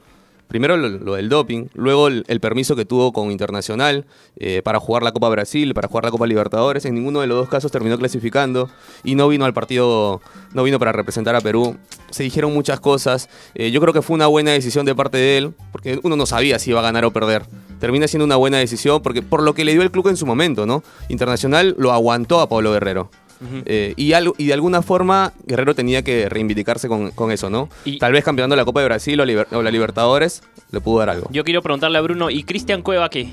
Primero 0.47 0.77
lo, 0.77 1.15
del 1.15 1.29
doping, 1.29 1.67
luego 1.73 2.07
el, 2.07 2.25
el 2.27 2.39
permiso 2.39 2.75
que 2.75 2.85
tuvo 2.85 3.11
con 3.11 3.31
Internacional 3.31 4.05
eh, 4.37 4.61
para 4.63 4.79
jugar 4.79 5.03
la 5.03 5.11
Copa 5.11 5.29
Brasil, 5.29 5.73
para 5.73 5.87
jugar 5.87 6.05
la 6.05 6.11
Copa 6.11 6.27
Libertadores. 6.27 6.85
En 6.85 6.95
ninguno 6.95 7.21
de 7.21 7.27
los 7.27 7.37
dos 7.37 7.49
casos 7.49 7.71
terminó 7.71 7.97
clasificando 7.97 8.69
y 9.03 9.15
no 9.15 9.27
vino 9.27 9.45
al 9.45 9.53
partido, 9.53 10.21
no 10.53 10.63
vino 10.63 10.79
para 10.79 10.91
representar 10.91 11.35
a 11.35 11.41
Perú. 11.41 11.77
Se 12.11 12.23
dijeron 12.23 12.53
muchas 12.53 12.79
cosas. 12.79 13.29
Eh, 13.55 13.71
yo 13.71 13.81
creo 13.81 13.93
que 13.93 14.01
fue 14.01 14.15
una 14.15 14.27
buena 14.27 14.51
decisión 14.51 14.85
de 14.85 14.93
parte 14.95 15.17
de 15.17 15.37
él, 15.37 15.53
porque 15.71 15.99
uno 16.03 16.15
no 16.15 16.25
sabía 16.25 16.59
si 16.59 16.69
iba 16.69 16.79
a 16.79 16.83
ganar 16.83 17.05
o 17.05 17.11
perder. 17.11 17.43
Termina 17.79 18.07
siendo 18.07 18.25
una 18.25 18.35
buena 18.35 18.57
decisión 18.57 19.01
porque 19.01 19.21
por 19.21 19.43
lo 19.43 19.53
que 19.53 19.65
le 19.65 19.73
dio 19.73 19.81
el 19.81 19.91
club 19.91 20.07
en 20.07 20.17
su 20.17 20.25
momento, 20.25 20.65
¿no? 20.65 20.83
Internacional 21.09 21.75
lo 21.77 21.91
aguantó 21.91 22.39
a 22.39 22.47
Pablo 22.47 22.71
Guerrero. 22.71 23.09
Eh, 23.65 23.93
y, 23.97 24.13
algo- 24.13 24.33
y 24.37 24.45
de 24.47 24.53
alguna 24.53 24.81
forma 24.81 25.33
Guerrero 25.45 25.75
tenía 25.75 26.01
que 26.03 26.29
reivindicarse 26.29 26.87
con, 26.87 27.11
con 27.11 27.31
eso, 27.31 27.49
¿no? 27.49 27.69
Y- 27.85 27.97
Tal 27.99 28.11
vez 28.13 28.23
campeonando 28.23 28.55
la 28.55 28.65
Copa 28.65 28.79
de 28.81 28.85
Brasil 28.87 29.19
o, 29.19 29.25
Liber- 29.25 29.47
o 29.51 29.61
la 29.61 29.71
Libertadores 29.71 30.41
le 30.71 30.81
pudo 30.81 30.99
dar 30.99 31.09
algo. 31.09 31.27
Yo 31.31 31.43
quiero 31.43 31.61
preguntarle 31.61 31.97
a 31.97 32.01
Bruno, 32.01 32.29
¿y 32.29 32.43
Cristian 32.43 32.81
Cueva 32.81 33.09
qué? 33.09 33.29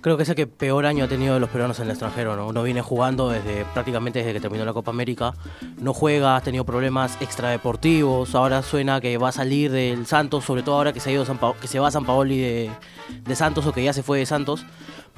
Creo 0.00 0.16
que 0.16 0.22
es 0.22 0.28
el 0.30 0.34
que 0.34 0.46
peor 0.46 0.86
año 0.86 1.04
ha 1.04 1.08
tenido 1.08 1.34
de 1.34 1.40
los 1.40 1.50
peruanos 1.50 1.78
en 1.78 1.84
el 1.84 1.90
extranjero, 1.90 2.34
¿no? 2.34 2.46
Uno 2.46 2.62
viene 2.62 2.80
jugando 2.80 3.28
desde 3.28 3.66
prácticamente 3.74 4.20
desde 4.20 4.32
que 4.32 4.40
terminó 4.40 4.64
la 4.64 4.72
Copa 4.72 4.90
América. 4.90 5.34
No 5.78 5.92
juega, 5.92 6.36
ha 6.36 6.40
tenido 6.40 6.64
problemas 6.64 7.18
extradeportivos. 7.20 8.34
Ahora 8.34 8.62
suena 8.62 9.00
que 9.02 9.18
va 9.18 9.28
a 9.28 9.32
salir 9.32 9.70
del 9.70 10.06
Santos, 10.06 10.44
sobre 10.44 10.62
todo 10.62 10.76
ahora 10.76 10.94
que 10.94 11.00
se 11.00 11.10
ha 11.10 11.12
ido 11.12 11.26
San 11.26 11.36
Pa- 11.38 11.54
que 11.60 11.68
se 11.68 11.78
va 11.78 11.88
a 11.88 11.90
San 11.90 12.06
Paoli 12.06 12.38
de, 12.38 12.70
de 13.24 13.36
Santos 13.36 13.66
o 13.66 13.72
que 13.72 13.84
ya 13.84 13.92
se 13.92 14.02
fue 14.02 14.18
de 14.18 14.24
Santos. 14.26 14.64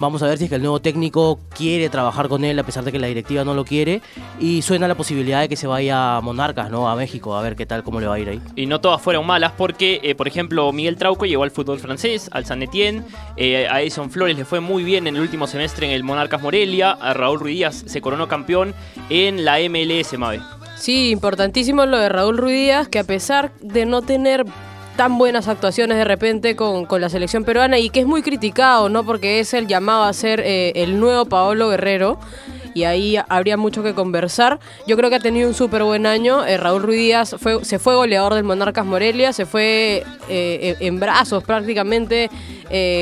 Vamos 0.03 0.21
a 0.25 0.27
ver 0.27 0.37
si 0.37 0.45
es 0.45 0.51
que 0.51 0.57
el 0.57 0.63
nuevo 0.63 0.81
técnico 0.81 1.39
quiere 1.57 1.89
trabajar 1.89 2.27
con 2.27 2.45
él 2.45 2.59
a 2.59 2.65
pesar 2.65 2.83
de 2.83 2.91
que 2.91 2.99
la 2.99 3.07
directiva 3.07 3.45
no 3.45 3.55
lo 3.55 3.65
quiere. 3.65 4.03
Y 4.41 4.63
suena 4.63 4.89
la 4.89 4.97
posibilidad 4.97 5.41
de 5.43 5.49
que 5.49 5.55
se 5.55 5.69
vaya 5.69 6.17
a 6.17 6.21
Monarcas, 6.21 6.73
¿no? 6.73 6.91
A 6.91 6.97
México, 6.97 7.37
a 7.37 7.41
ver 7.41 7.55
qué 7.55 7.67
tal, 7.67 7.85
cómo 7.85 8.01
le 8.01 8.09
va 8.09 8.17
a 8.17 8.19
ir 8.19 8.29
ahí. 8.29 8.41
Y 8.57 8.67
no 8.67 8.81
todas 8.81 9.01
fueron 9.01 9.25
malas 9.25 9.53
porque, 9.57 10.01
eh, 10.03 10.17
por 10.17 10.27
ejemplo, 10.27 10.73
Miguel 10.73 10.97
Trauco 10.97 11.25
llegó 11.25 11.45
al 11.45 11.53
fútbol 11.53 11.79
francés, 11.79 12.29
al 12.33 12.45
San 12.45 12.65
Etienne, 12.65 13.05
eh, 13.37 13.69
a 13.69 13.81
Edison 13.81 14.11
Flores 14.11 14.37
le 14.37 14.45
fue 14.45 14.59
muy 14.59 14.83
bien 14.83 15.07
en 15.07 15.15
el 15.15 15.23
último 15.23 15.47
semestre 15.47 15.87
en 15.87 15.93
el 15.93 16.03
Monarcas 16.03 16.43
Morelia, 16.43 16.91
a 16.91 17.15
Raúl 17.15 17.39
Ruiz 17.39 17.59
Díaz 17.59 17.85
se 17.87 18.01
coronó 18.01 18.27
campeón 18.27 18.75
en 19.09 19.45
la 19.45 19.59
MLS 19.61 20.19
Mave. 20.19 20.41
Sí, 20.75 21.11
importantísimo 21.11 21.87
lo 21.87 21.97
de 21.97 22.09
Raúl 22.09 22.39
Ruidíaz, 22.39 22.89
que 22.89 22.99
a 22.99 23.05
pesar 23.05 23.53
de 23.61 23.87
no 23.87 24.03
tener 24.03 24.45
tan 24.97 25.19
buenas 25.19 25.49
actuaciones 25.49 25.97
de 25.97 26.05
repente 26.05 26.57
con, 26.57 26.87
con 26.87 27.01
la 27.01 27.09
selección 27.09 27.45
peruana 27.45 27.79
y 27.79 27.91
que 27.91 28.01
es 28.01 28.07
muy 28.07 28.23
criticado, 28.23 28.89
¿no? 28.89 29.05
Porque 29.05 29.41
es 29.41 29.55
el 29.55 29.67
llamado 29.67 30.05
a 30.05 30.13
ser 30.13 30.41
eh, 30.41 30.73
el 30.77 31.01
nuevo 31.01 31.25
Paolo 31.25 31.69
Guerrero 31.69 32.19
y 32.75 32.85
ahí 32.85 33.17
habría 33.29 33.57
mucho 33.57 33.83
que 33.83 33.95
conversar. 33.95 34.59
Yo 34.87 34.97
creo 34.97 35.11
que 35.11 35.17
ha 35.17 35.21
tenido 35.21 35.49
un 35.49 35.55
súper 35.55 35.83
buen 35.83 36.07
año. 36.07 36.45
Eh, 36.45 36.57
Raúl 36.57 36.83
Ruiz 36.83 36.99
Díaz 36.99 37.37
fue, 37.39 37.65
se 37.65 37.79
fue 37.79 37.95
goleador 37.95 38.35
del 38.35 38.45
Monarcas 38.45 38.85
Morelia, 38.85 39.33
se 39.33 39.47
fue 39.47 40.05
eh, 40.29 40.77
en 40.81 40.93
en 40.93 41.01
brazos 41.01 41.43
prácticamente 41.45 42.29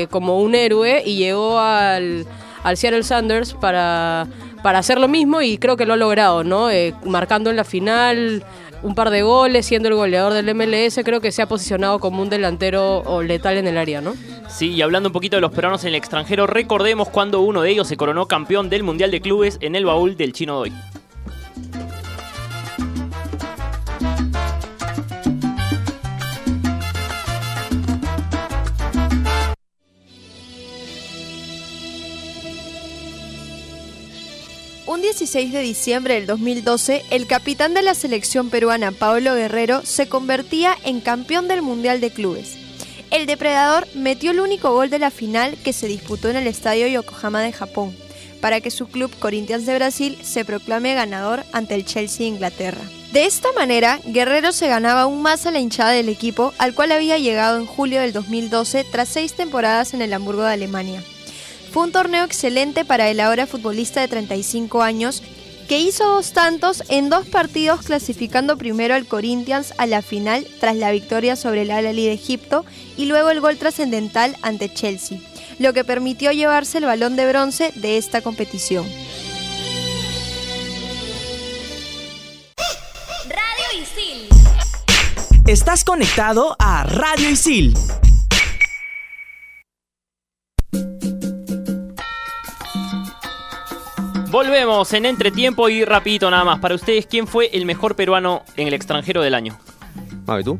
como 0.09 0.39
un 0.39 0.55
héroe 0.55 1.03
y 1.05 1.17
llegó 1.17 1.59
al, 1.59 2.25
al 2.63 2.77
Seattle 2.77 3.03
Sanders 3.03 3.53
para, 3.53 4.27
para 4.63 4.79
hacer 4.79 4.97
lo 4.99 5.07
mismo 5.07 5.41
y 5.41 5.57
creo 5.57 5.77
que 5.77 5.85
lo 5.85 5.93
ha 5.93 5.97
logrado, 5.97 6.43
¿no? 6.43 6.67
Marcando 7.05 7.49
en 7.49 7.55
la 7.55 7.63
final 7.63 8.43
un 8.83 8.95
par 8.95 9.09
de 9.09 9.21
goles, 9.21 9.65
siendo 9.65 9.89
el 9.89 9.95
goleador 9.95 10.33
del 10.33 10.53
MLS, 10.55 10.99
creo 11.03 11.21
que 11.21 11.31
se 11.31 11.41
ha 11.41 11.47
posicionado 11.47 11.99
como 11.99 12.21
un 12.21 12.29
delantero 12.29 13.21
letal 13.21 13.57
en 13.57 13.67
el 13.67 13.77
área, 13.77 14.01
¿no? 14.01 14.13
Sí, 14.49 14.69
y 14.69 14.81
hablando 14.81 15.09
un 15.09 15.13
poquito 15.13 15.37
de 15.37 15.41
los 15.41 15.51
peruanos 15.51 15.83
en 15.83 15.89
el 15.89 15.95
extranjero, 15.95 16.47
recordemos 16.47 17.09
cuando 17.09 17.41
uno 17.41 17.61
de 17.61 17.69
ellos 17.69 17.87
se 17.87 17.97
coronó 17.97 18.27
campeón 18.27 18.69
del 18.69 18.83
Mundial 18.83 19.11
de 19.11 19.21
Clubes 19.21 19.57
en 19.61 19.75
el 19.75 19.85
baúl 19.85 20.17
del 20.17 20.33
Chino 20.33 20.55
Doy. 20.55 20.73
16 35.21 35.53
de 35.53 35.61
diciembre 35.61 36.15
del 36.15 36.25
2012, 36.25 37.05
el 37.11 37.27
capitán 37.27 37.75
de 37.75 37.83
la 37.83 37.93
selección 37.93 38.49
peruana, 38.49 38.91
Pablo 38.91 39.35
Guerrero, 39.35 39.81
se 39.83 40.09
convertía 40.09 40.75
en 40.83 40.99
campeón 40.99 41.47
del 41.47 41.61
Mundial 41.61 42.01
de 42.01 42.09
Clubes. 42.09 42.57
El 43.11 43.27
depredador 43.27 43.87
metió 43.93 44.31
el 44.31 44.39
único 44.39 44.73
gol 44.73 44.89
de 44.89 44.97
la 44.97 45.11
final 45.11 45.55
que 45.63 45.73
se 45.73 45.85
disputó 45.85 46.29
en 46.29 46.37
el 46.37 46.47
estadio 46.47 46.87
Yokohama 46.87 47.43
de 47.43 47.53
Japón, 47.53 47.95
para 48.41 48.61
que 48.61 48.71
su 48.71 48.87
club 48.87 49.11
Corinthians 49.19 49.67
de 49.67 49.75
Brasil 49.75 50.17
se 50.23 50.43
proclame 50.43 50.95
ganador 50.95 51.43
ante 51.51 51.75
el 51.75 51.85
Chelsea 51.85 52.21
de 52.21 52.33
Inglaterra. 52.33 52.81
De 53.13 53.25
esta 53.25 53.51
manera, 53.51 53.99
Guerrero 54.03 54.51
se 54.51 54.69
ganaba 54.69 55.01
aún 55.01 55.21
más 55.21 55.45
a 55.45 55.51
la 55.51 55.59
hinchada 55.59 55.91
del 55.91 56.09
equipo, 56.09 56.51
al 56.57 56.73
cual 56.73 56.91
había 56.91 57.19
llegado 57.19 57.59
en 57.59 57.67
julio 57.67 58.01
del 58.01 58.11
2012 58.11 58.85
tras 58.91 59.09
seis 59.09 59.33
temporadas 59.33 59.93
en 59.93 60.01
el 60.01 60.13
Hamburgo 60.13 60.41
de 60.41 60.53
Alemania. 60.53 61.03
Fue 61.71 61.83
un 61.83 61.93
torneo 61.93 62.25
excelente 62.25 62.83
para 62.83 63.07
el 63.07 63.21
ahora 63.21 63.47
futbolista 63.47 64.01
de 64.01 64.09
35 64.09 64.81
años, 64.81 65.23
que 65.69 65.79
hizo 65.79 66.05
dos 66.05 66.33
tantos 66.33 66.83
en 66.89 67.09
dos 67.09 67.25
partidos 67.25 67.83
clasificando 67.83 68.57
primero 68.57 68.93
al 68.93 69.05
Corinthians 69.05 69.73
a 69.77 69.85
la 69.85 70.01
final 70.01 70.45
tras 70.59 70.75
la 70.75 70.91
victoria 70.91 71.37
sobre 71.37 71.61
el 71.61 71.71
Al-Ahly 71.71 72.07
de 72.07 72.13
Egipto 72.13 72.65
y 72.97 73.05
luego 73.05 73.29
el 73.29 73.39
gol 73.39 73.55
trascendental 73.55 74.35
ante 74.41 74.73
Chelsea, 74.73 75.19
lo 75.59 75.71
que 75.71 75.85
permitió 75.85 76.33
llevarse 76.33 76.79
el 76.79 76.85
balón 76.85 77.15
de 77.15 77.29
bronce 77.29 77.71
de 77.75 77.97
esta 77.97 78.19
competición. 78.19 78.85
Radio 83.29 83.81
Isil. 83.81 84.27
Estás 85.47 85.85
conectado 85.85 86.57
a 86.59 86.83
Radio 86.83 87.29
Isil. 87.29 87.73
Volvemos 94.31 94.93
en 94.93 95.05
entretiempo 95.05 95.67
y 95.69 95.83
rapidito 95.83 96.31
nada 96.31 96.45
más. 96.45 96.59
Para 96.59 96.75
ustedes, 96.75 97.05
¿quién 97.05 97.27
fue 97.27 97.49
el 97.53 97.65
mejor 97.65 97.95
peruano 97.95 98.43
en 98.55 98.67
el 98.67 98.73
extranjero 98.73 99.21
del 99.21 99.33
año? 99.33 99.57
Mabe, 100.25 100.43
¿tú? 100.43 100.57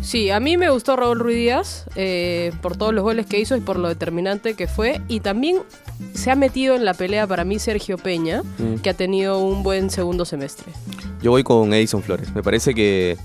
Sí, 0.00 0.30
a 0.30 0.40
mí 0.40 0.56
me 0.56 0.70
gustó 0.70 0.96
Raúl 0.96 1.18
Ruiz 1.20 1.36
Díaz 1.36 1.86
eh, 1.94 2.52
por 2.62 2.76
todos 2.76 2.92
los 2.94 3.04
goles 3.04 3.26
que 3.26 3.38
hizo 3.38 3.54
y 3.56 3.60
por 3.60 3.78
lo 3.78 3.88
determinante 3.88 4.54
que 4.54 4.66
fue. 4.66 5.00
Y 5.08 5.20
también 5.20 5.58
se 6.14 6.30
ha 6.30 6.34
metido 6.36 6.74
en 6.74 6.84
la 6.84 6.94
pelea 6.94 7.26
para 7.26 7.44
mí 7.44 7.58
Sergio 7.58 7.98
Peña, 7.98 8.42
Mm. 8.58 8.76
que 8.82 8.90
ha 8.90 8.94
tenido 8.94 9.38
un 9.38 9.62
buen 9.62 9.90
segundo 9.90 10.24
semestre. 10.24 10.72
Yo 11.22 11.30
voy 11.30 11.44
con 11.44 11.72
Edison 11.74 12.02
Flores. 12.02 12.34
Me 12.34 12.42
parece 12.42 12.74
que 12.74 13.16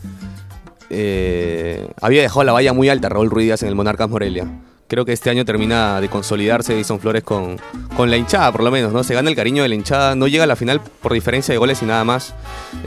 eh, 0.90 1.88
había 2.02 2.22
dejado 2.22 2.44
la 2.44 2.52
valla 2.52 2.74
muy 2.74 2.90
alta 2.90 3.10
Raúl 3.10 3.30
Ruiz 3.30 3.46
Díaz 3.46 3.64
en 3.64 3.70
el 3.70 3.76
Monarcas 3.76 4.10
Morelia. 4.10 4.46
Creo 4.88 5.06
que 5.06 5.14
este 5.14 5.30
año 5.30 5.44
termina 5.46 6.00
de 6.02 6.10
consolidarse 6.10 6.74
Edison 6.74 7.00
Flores 7.00 7.24
con, 7.24 7.60
con 7.96 8.10
la 8.10 8.18
hinchada, 8.18 8.52
por 8.52 8.64
lo 8.64 8.72
menos, 8.72 8.94
¿no? 8.94 9.04
Se 9.04 9.14
gana 9.14 9.30
el 9.30 9.36
cariño 9.36 9.64
de 9.64 9.70
la 9.70 9.76
hinchada, 9.76 10.16
no 10.16 10.28
llega 10.28 10.46
a 10.46 10.48
la 10.48 10.56
final 10.56 10.82
por 11.02 11.14
diferencia 11.14 11.54
de 11.54 11.58
goles 11.58 11.82
y 11.82 11.86
nada 11.86 12.04
más. 12.04 12.34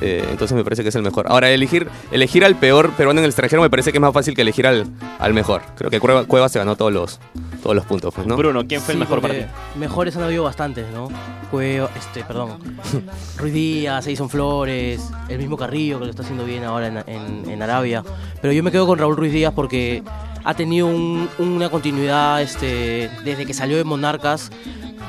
Eh, 0.00 0.24
entonces 0.30 0.56
me 0.56 0.64
parece 0.64 0.82
que 0.82 0.88
es 0.88 0.94
el 0.94 1.02
mejor. 1.02 1.26
Ahora, 1.28 1.50
elegir, 1.50 1.88
elegir 2.10 2.44
al 2.44 2.56
peor 2.56 2.90
peruano 2.92 3.20
en 3.20 3.24
el 3.24 3.30
extranjero 3.30 3.62
me 3.62 3.70
parece 3.70 3.92
que 3.92 3.98
es 3.98 4.02
más 4.02 4.12
fácil 4.14 4.34
que 4.34 4.42
elegir 4.42 4.66
al, 4.66 4.86
al 5.18 5.34
mejor. 5.34 5.62
Creo 5.76 5.90
que 5.90 6.00
Cueva, 6.00 6.24
Cueva 6.24 6.48
se 6.48 6.58
ganó 6.58 6.76
todos 6.76 6.92
los, 6.92 7.20
todos 7.62 7.76
los 7.76 7.84
puntos, 7.84 8.14
pues, 8.14 8.26
¿no? 8.26 8.36
Bruno, 8.36 8.66
¿quién 8.66 8.80
fue 8.80 8.94
el 8.94 9.00
mejor 9.00 9.20
porque 9.20 9.42
partido? 9.42 9.60
Mejores 9.76 10.16
han 10.16 10.22
habido 10.22 10.44
bastantes, 10.44 10.86
¿no? 10.94 11.08
Cueva, 11.50 11.90
este, 11.98 12.24
perdón. 12.24 12.58
Ruiz 13.36 13.52
Díaz, 13.52 14.06
Edison 14.06 14.30
Flores, 14.30 15.00
el 15.28 15.38
mismo 15.38 15.56
Carrillo 15.56 15.98
que 15.98 16.04
lo 16.06 16.10
está 16.10 16.22
haciendo 16.22 16.44
bien 16.44 16.64
ahora 16.64 16.86
en, 16.86 16.98
en- 17.06 17.50
en 17.50 17.62
Arabia. 17.62 18.02
Pero 18.40 18.52
yo 18.52 18.62
me 18.62 18.70
quedo 18.70 18.86
con 18.86 18.98
Raúl 18.98 19.16
Ruiz 19.16 19.32
Díaz 19.32 19.52
porque 19.54 20.02
ha 20.44 20.54
tenido 20.54 20.86
un- 20.86 21.28
una 21.38 21.68
continuidad 21.70 22.40
este, 22.42 23.10
desde 23.24 23.46
que 23.46 23.54
salió 23.54 23.76
de 23.76 23.84
Monarcas 23.84 24.50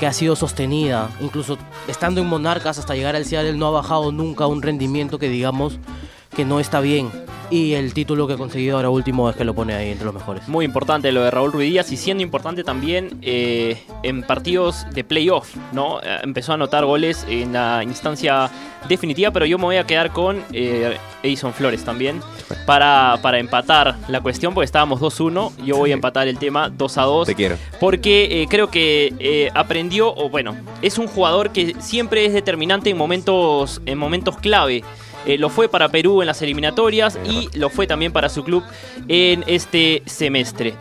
que 0.00 0.06
ha 0.06 0.12
sido 0.12 0.34
sostenida. 0.36 1.10
Incluso 1.20 1.58
estando 1.88 2.20
en 2.20 2.26
Monarcas 2.26 2.78
hasta 2.78 2.94
llegar 2.94 3.14
al 3.16 3.24
Seattle 3.24 3.54
no 3.54 3.66
ha 3.66 3.70
bajado 3.70 4.10
nunca 4.12 4.46
un 4.46 4.62
rendimiento 4.62 5.18
que 5.18 5.28
digamos 5.28 5.78
que 6.34 6.44
no 6.44 6.60
está 6.60 6.80
bien. 6.80 7.10
Y 7.50 7.74
el 7.74 7.92
título 7.92 8.26
que 8.26 8.32
ha 8.32 8.36
conseguido 8.38 8.76
ahora 8.76 8.88
último 8.88 9.28
es 9.28 9.36
que 9.36 9.44
lo 9.44 9.52
pone 9.54 9.74
ahí 9.74 9.90
entre 9.90 10.06
los 10.06 10.14
mejores. 10.14 10.48
Muy 10.48 10.64
importante 10.64 11.12
lo 11.12 11.22
de 11.22 11.30
Raúl 11.30 11.52
Ruiz 11.52 11.70
Díaz 11.70 11.92
y 11.92 11.98
siendo 11.98 12.22
importante 12.22 12.64
también 12.64 13.18
eh, 13.20 13.82
en 14.02 14.22
partidos 14.22 14.86
de 14.94 15.04
playoff, 15.04 15.54
¿no? 15.72 16.00
Eh, 16.00 16.18
Empezó 16.22 16.52
a 16.52 16.54
anotar 16.54 16.86
goles 16.86 17.26
en 17.28 17.52
la 17.52 17.82
instancia 17.84 18.48
definitiva, 18.88 19.30
pero 19.32 19.44
yo 19.44 19.58
me 19.58 19.64
voy 19.64 19.76
a 19.76 19.84
quedar 19.86 20.12
con 20.14 20.42
eh, 20.54 20.96
Edison 21.22 21.52
Flores 21.52 21.84
también 21.84 22.22
para, 22.66 23.18
para 23.22 23.38
empatar 23.38 23.96
la 24.08 24.20
cuestión, 24.20 24.54
porque 24.54 24.64
estábamos 24.66 25.00
2-1, 25.00 25.52
yo 25.64 25.76
voy 25.76 25.90
a 25.90 25.94
empatar 25.94 26.28
el 26.28 26.38
tema 26.38 26.70
2-2. 26.70 27.26
Te 27.26 27.34
quiero. 27.34 27.56
Porque 27.80 28.42
eh, 28.42 28.46
creo 28.48 28.70
que 28.70 29.12
eh, 29.18 29.50
aprendió, 29.54 30.14
o 30.14 30.28
bueno, 30.28 30.56
es 30.82 30.98
un 30.98 31.06
jugador 31.06 31.50
que 31.50 31.74
siempre 31.80 32.24
es 32.26 32.32
determinante 32.32 32.90
en 32.90 32.96
momentos, 32.96 33.80
en 33.86 33.98
momentos 33.98 34.36
clave. 34.38 34.84
Eh, 35.24 35.38
lo 35.38 35.50
fue 35.50 35.68
para 35.68 35.88
Perú 35.88 36.20
en 36.20 36.26
las 36.26 36.42
eliminatorias 36.42 37.16
y 37.24 37.48
lo 37.56 37.70
fue 37.70 37.86
también 37.86 38.12
para 38.12 38.28
su 38.28 38.42
club 38.42 38.64
en 39.06 39.44
este 39.46 40.02
semestre. 40.04 40.74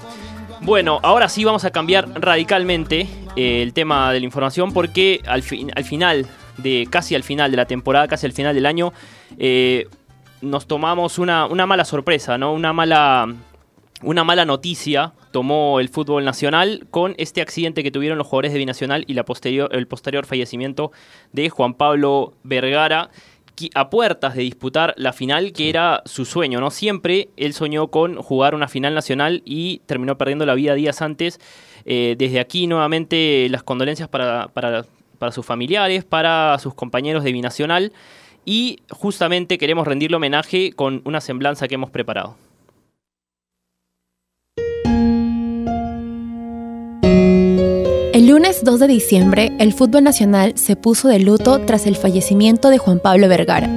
Bueno, 0.61 0.99
ahora 1.03 1.29
sí 1.29 1.43
vamos 1.43 1.63
a 1.65 1.71
cambiar 1.71 2.07
radicalmente 2.19 3.07
eh, 3.35 3.61
el 3.61 3.73
tema 3.73 4.11
de 4.11 4.19
la 4.19 4.25
información 4.25 4.73
porque 4.73 5.21
al, 5.27 5.41
fin- 5.43 5.71
al 5.75 5.83
final, 5.83 6.25
de 6.57 6.87
casi 6.89 7.15
al 7.15 7.23
final 7.23 7.51
de 7.51 7.57
la 7.57 7.65
temporada, 7.65 8.07
casi 8.07 8.25
al 8.25 8.33
final 8.33 8.53
del 8.55 8.65
año, 8.65 8.93
eh, 9.39 9.87
nos 10.41 10.67
tomamos 10.67 11.19
una, 11.19 11.45
una 11.45 11.65
mala 11.65 11.86
sorpresa, 11.86 12.38
¿no? 12.38 12.53
Una 12.53 12.74
mala, 12.74 13.33
una 14.01 14.24
mala 14.24 14.45
noticia 14.45 15.13
tomó 15.31 15.79
el 15.79 15.89
fútbol 15.89 16.25
nacional 16.25 16.88
con 16.91 17.15
este 17.17 17.41
accidente 17.41 17.83
que 17.83 17.91
tuvieron 17.91 18.17
los 18.17 18.27
jugadores 18.27 18.53
de 18.53 18.60
Binacional 18.60 19.05
y 19.07 19.13
la 19.13 19.24
posterior, 19.24 19.69
el 19.74 19.88
posterior 19.88 20.25
fallecimiento 20.25 20.91
de 21.31 21.50
Juan 21.50 21.74
Pablo 21.74 22.33
Vergara 22.43 23.10
a 23.75 23.89
puertas 23.89 24.36
de 24.36 24.43
disputar 24.43 24.93
la 24.98 25.13
final 25.13 25.53
que 25.53 25.69
era 25.69 26.01
su 26.05 26.25
sueño, 26.25 26.60
¿no? 26.60 26.71
Siempre 26.71 27.29
él 27.38 27.53
soñó 27.53 27.89
con 27.89 28.15
jugar 28.15 28.55
una 28.55 28.67
final 28.67 28.95
nacional 28.95 29.41
y 29.45 29.79
terminó 29.86 30.17
perdiendo 30.17 30.45
la 30.45 30.55
vida 30.55 30.74
días 30.74 31.01
antes. 31.01 31.39
Eh, 31.86 32.15
desde 32.17 32.39
aquí 32.39 32.67
nuevamente 32.67 33.48
las 33.50 33.63
condolencias 33.63 34.07
para, 34.10 34.48
para, 34.50 34.86
para 35.17 35.31
sus 35.31 35.45
familiares, 35.45 36.03
para 36.03 36.57
sus 36.60 36.74
compañeros 36.74 37.24
de 37.24 37.31
Binacional 37.31 37.91
y 38.45 38.79
justamente 38.89 39.57
queremos 39.57 39.88
rendirle 39.88 40.17
homenaje 40.17 40.74
con 40.74 41.01
una 41.05 41.21
semblanza 41.21 41.67
que 41.67 41.75
hemos 41.75 41.89
preparado. 41.89 42.36
El 48.13 48.27
lunes 48.27 48.63
2 48.63 48.79
de 48.79 48.88
diciembre, 48.88 49.51
el 49.60 49.74
fútbol 49.74 50.03
nacional 50.03 50.53
se 50.57 50.75
puso 50.75 51.07
de 51.07 51.19
luto 51.19 51.62
tras 51.65 51.88
el 51.88 51.95
fallecimiento 51.95 52.69
de 52.69 52.77
Juan 52.77 53.00
Pablo 53.00 53.27
Vergara. 53.27 53.69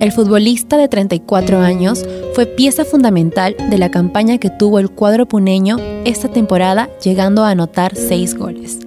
El 0.00 0.12
futbolista 0.12 0.76
de 0.76 0.88
34 0.88 1.58
años 1.60 2.04
fue 2.34 2.46
pieza 2.46 2.84
fundamental 2.84 3.56
de 3.70 3.78
la 3.78 3.90
campaña 3.90 4.38
que 4.38 4.50
tuvo 4.50 4.78
el 4.78 4.90
cuadro 4.90 5.26
puneño 5.26 5.78
esta 6.04 6.28
temporada, 6.28 6.90
llegando 7.02 7.44
a 7.44 7.50
anotar 7.50 7.96
seis 7.96 8.34
goles. 8.34 8.85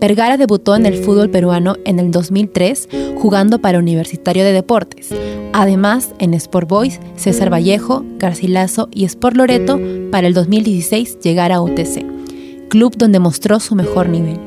Vergara 0.00 0.36
debutó 0.36 0.76
en 0.76 0.86
el 0.86 1.02
fútbol 1.02 1.30
peruano 1.30 1.76
en 1.84 1.98
el 1.98 2.10
2003, 2.10 2.88
jugando 3.16 3.60
para 3.60 3.78
Universitario 3.78 4.44
de 4.44 4.52
Deportes. 4.52 5.08
Además, 5.52 6.10
en 6.18 6.34
Sport 6.34 6.68
Boys, 6.68 7.00
César 7.16 7.52
Vallejo, 7.52 8.04
Garcilaso 8.18 8.88
y 8.92 9.04
Sport 9.04 9.36
Loreto, 9.36 9.80
para 10.10 10.26
el 10.26 10.34
2016 10.34 11.18
llegar 11.20 11.52
a 11.52 11.60
UTC 11.60 12.18
club 12.68 12.96
donde 12.96 13.18
mostró 13.18 13.60
su 13.60 13.74
mejor 13.74 14.08
nivel. 14.08 14.38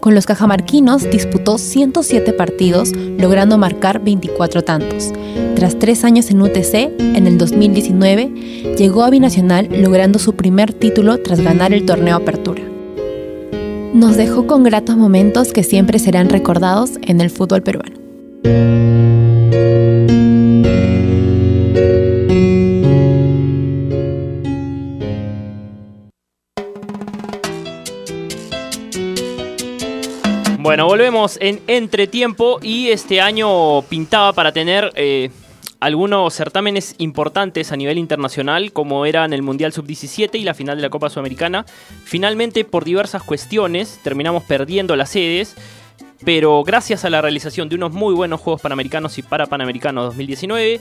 Con 0.00 0.14
los 0.14 0.26
cajamarquinos 0.26 1.10
disputó 1.10 1.58
107 1.58 2.32
partidos, 2.32 2.92
logrando 3.18 3.58
marcar 3.58 4.02
24 4.02 4.62
tantos. 4.62 5.12
Tras 5.56 5.78
tres 5.78 6.04
años 6.04 6.30
en 6.30 6.42
UTC, 6.42 6.74
en 6.98 7.26
el 7.26 7.38
2019, 7.38 8.74
llegó 8.78 9.02
a 9.02 9.10
Binacional 9.10 9.68
logrando 9.82 10.18
su 10.18 10.34
primer 10.34 10.72
título 10.72 11.18
tras 11.18 11.40
ganar 11.40 11.72
el 11.72 11.86
torneo 11.86 12.16
Apertura. 12.16 12.75
Nos 13.96 14.18
dejó 14.18 14.46
con 14.46 14.62
gratos 14.62 14.94
momentos 14.98 15.54
que 15.54 15.64
siempre 15.64 15.98
serán 15.98 16.28
recordados 16.28 16.90
en 17.00 17.22
el 17.22 17.30
fútbol 17.30 17.62
peruano. 17.62 17.96
Bueno, 30.58 30.84
volvemos 30.84 31.38
en 31.40 31.62
entretiempo 31.66 32.58
y 32.60 32.88
este 32.88 33.22
año 33.22 33.80
pintaba 33.80 34.34
para 34.34 34.52
tener 34.52 34.92
eh, 34.94 35.30
algunos 35.80 36.34
certámenes 36.34 36.94
importantes 36.98 37.72
a 37.72 37.76
nivel 37.76 37.98
internacional, 37.98 38.72
como 38.72 39.06
eran 39.06 39.32
el 39.32 39.42
Mundial 39.42 39.72
Sub-17 39.72 40.38
y 40.38 40.44
la 40.44 40.54
final 40.54 40.76
de 40.76 40.82
la 40.82 40.90
Copa 40.90 41.10
Sudamericana. 41.10 41.66
Finalmente, 42.04 42.64
por 42.64 42.84
diversas 42.84 43.22
cuestiones, 43.22 44.00
terminamos 44.02 44.44
perdiendo 44.44 44.96
las 44.96 45.10
sedes, 45.10 45.56
pero 46.24 46.62
gracias 46.64 47.04
a 47.04 47.10
la 47.10 47.20
realización 47.20 47.68
de 47.68 47.76
unos 47.76 47.92
muy 47.92 48.14
buenos 48.14 48.40
Juegos 48.40 48.62
Panamericanos 48.62 49.18
y 49.18 49.22
para 49.22 49.46
Panamericanos 49.46 50.06
2019, 50.06 50.80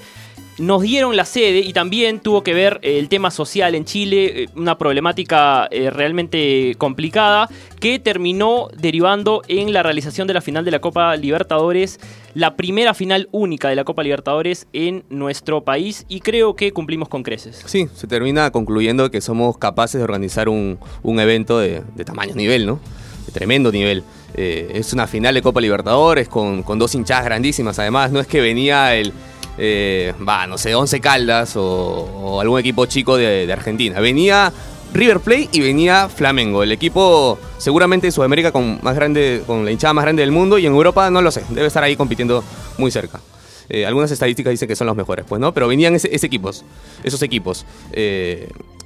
nos 0.58 0.82
dieron 0.82 1.18
la 1.18 1.26
sede 1.26 1.60
y 1.60 1.74
también 1.74 2.20
tuvo 2.20 2.44
que 2.44 2.54
ver 2.54 2.80
eh, 2.82 2.98
el 3.00 3.10
tema 3.10 3.32
social 3.32 3.76
en 3.76 3.86
Chile, 3.86 4.44
eh, 4.44 4.50
una 4.56 4.78
problemática 4.78 5.68
eh, 5.70 5.90
realmente 5.90 6.76
complicada 6.78 7.50
que 7.80 8.00
terminó 8.00 8.70
derivando 8.78 9.42
en 9.48 9.74
la 9.74 9.84
realización 9.84 10.28
de 10.28 10.34
la 10.34 10.42
final 10.42 10.64
de 10.64 10.72
la 10.72 10.80
Copa 10.80 11.16
Libertadores, 11.18 12.00
la 12.34 12.56
primera 12.56 12.94
final 12.94 13.28
única 13.32 13.70
de 13.70 13.76
la 13.76 13.84
Copa 13.84 14.04
Libertadores 14.04 14.68
en 14.72 15.04
nuestro 15.10 15.64
país 15.64 16.06
y 16.08 16.22
creo 16.22 16.56
que 16.56 16.72
cumplimos 16.72 17.10
con 17.10 17.24
creces. 17.24 17.62
Sí, 17.66 17.88
se 17.94 18.08
termina 18.08 18.50
concluyendo 18.52 19.12
que 19.12 19.22
somos 19.22 19.58
capaces 19.58 20.00
de 20.00 20.04
organizar 20.04 20.48
un, 20.48 20.80
un 21.04 21.20
evento 21.20 21.60
de, 21.60 21.84
de 21.96 22.06
tamaño 22.06 22.34
nivel, 22.36 22.66
¿no? 22.66 22.80
De 23.26 23.34
tremendo 23.34 23.72
nivel. 23.72 24.04
Eh, 24.38 24.72
es 24.76 24.92
una 24.92 25.08
final 25.08 25.34
de 25.34 25.42
Copa 25.42 25.62
Libertadores 25.62 26.28
con, 26.28 26.62
con 26.64 26.78
dos 26.78 26.94
hinchadas 26.94 27.26
grandísimas. 27.26 27.80
Además, 27.80 28.12
no 28.12 28.20
es 28.20 28.28
que 28.28 28.42
venía 28.42 28.94
el, 28.96 29.14
eh, 29.58 30.14
no 30.48 30.58
sé, 30.58 30.76
Once 30.76 31.00
Caldas 31.00 31.54
o, 31.56 32.40
algún 32.42 32.60
equipo 32.60 32.86
chico 32.86 33.18
de, 33.18 33.52
Argentina. 33.52 34.00
Venía 34.00 34.52
River 34.94 35.20
Plate 35.20 35.50
y 35.54 35.62
venía 35.62 36.10
Flamengo, 36.10 36.64
el 36.64 36.72
equipo 36.72 37.40
seguramente 37.58 38.08
de 38.08 38.12
Sudamérica 38.12 38.52
con, 38.52 38.80
más 38.82 38.96
grande, 38.96 39.44
con 39.48 39.66
la 39.66 39.72
hinchada 39.72 39.94
más 39.94 40.04
grande 40.04 40.22
del 40.22 40.32
mundo 40.32 40.58
y 40.58 40.66
en 40.66 40.74
Europa 40.74 41.10
no 41.10 41.22
lo 41.22 41.32
sé, 41.32 41.44
debe 41.50 41.68
estar 41.68 41.84
ahí 41.84 41.96
compitiendo 41.96 42.44
muy 42.78 42.92
cerca. 42.92 43.20
Eh, 43.68 43.86
algunas 43.86 44.12
estadísticas 44.12 44.52
dicen 44.52 44.68
que 44.68 44.76
son 44.76 44.88
los 44.88 44.96
mejores, 44.96 45.26
pues, 45.28 45.42
¿no? 45.42 45.54
Pero 45.54 45.68
venían 45.68 45.96
ese, 45.96 46.14
ese 46.14 46.28
equipos, 46.28 46.64
esos 47.04 47.22
equipos. 47.24 47.66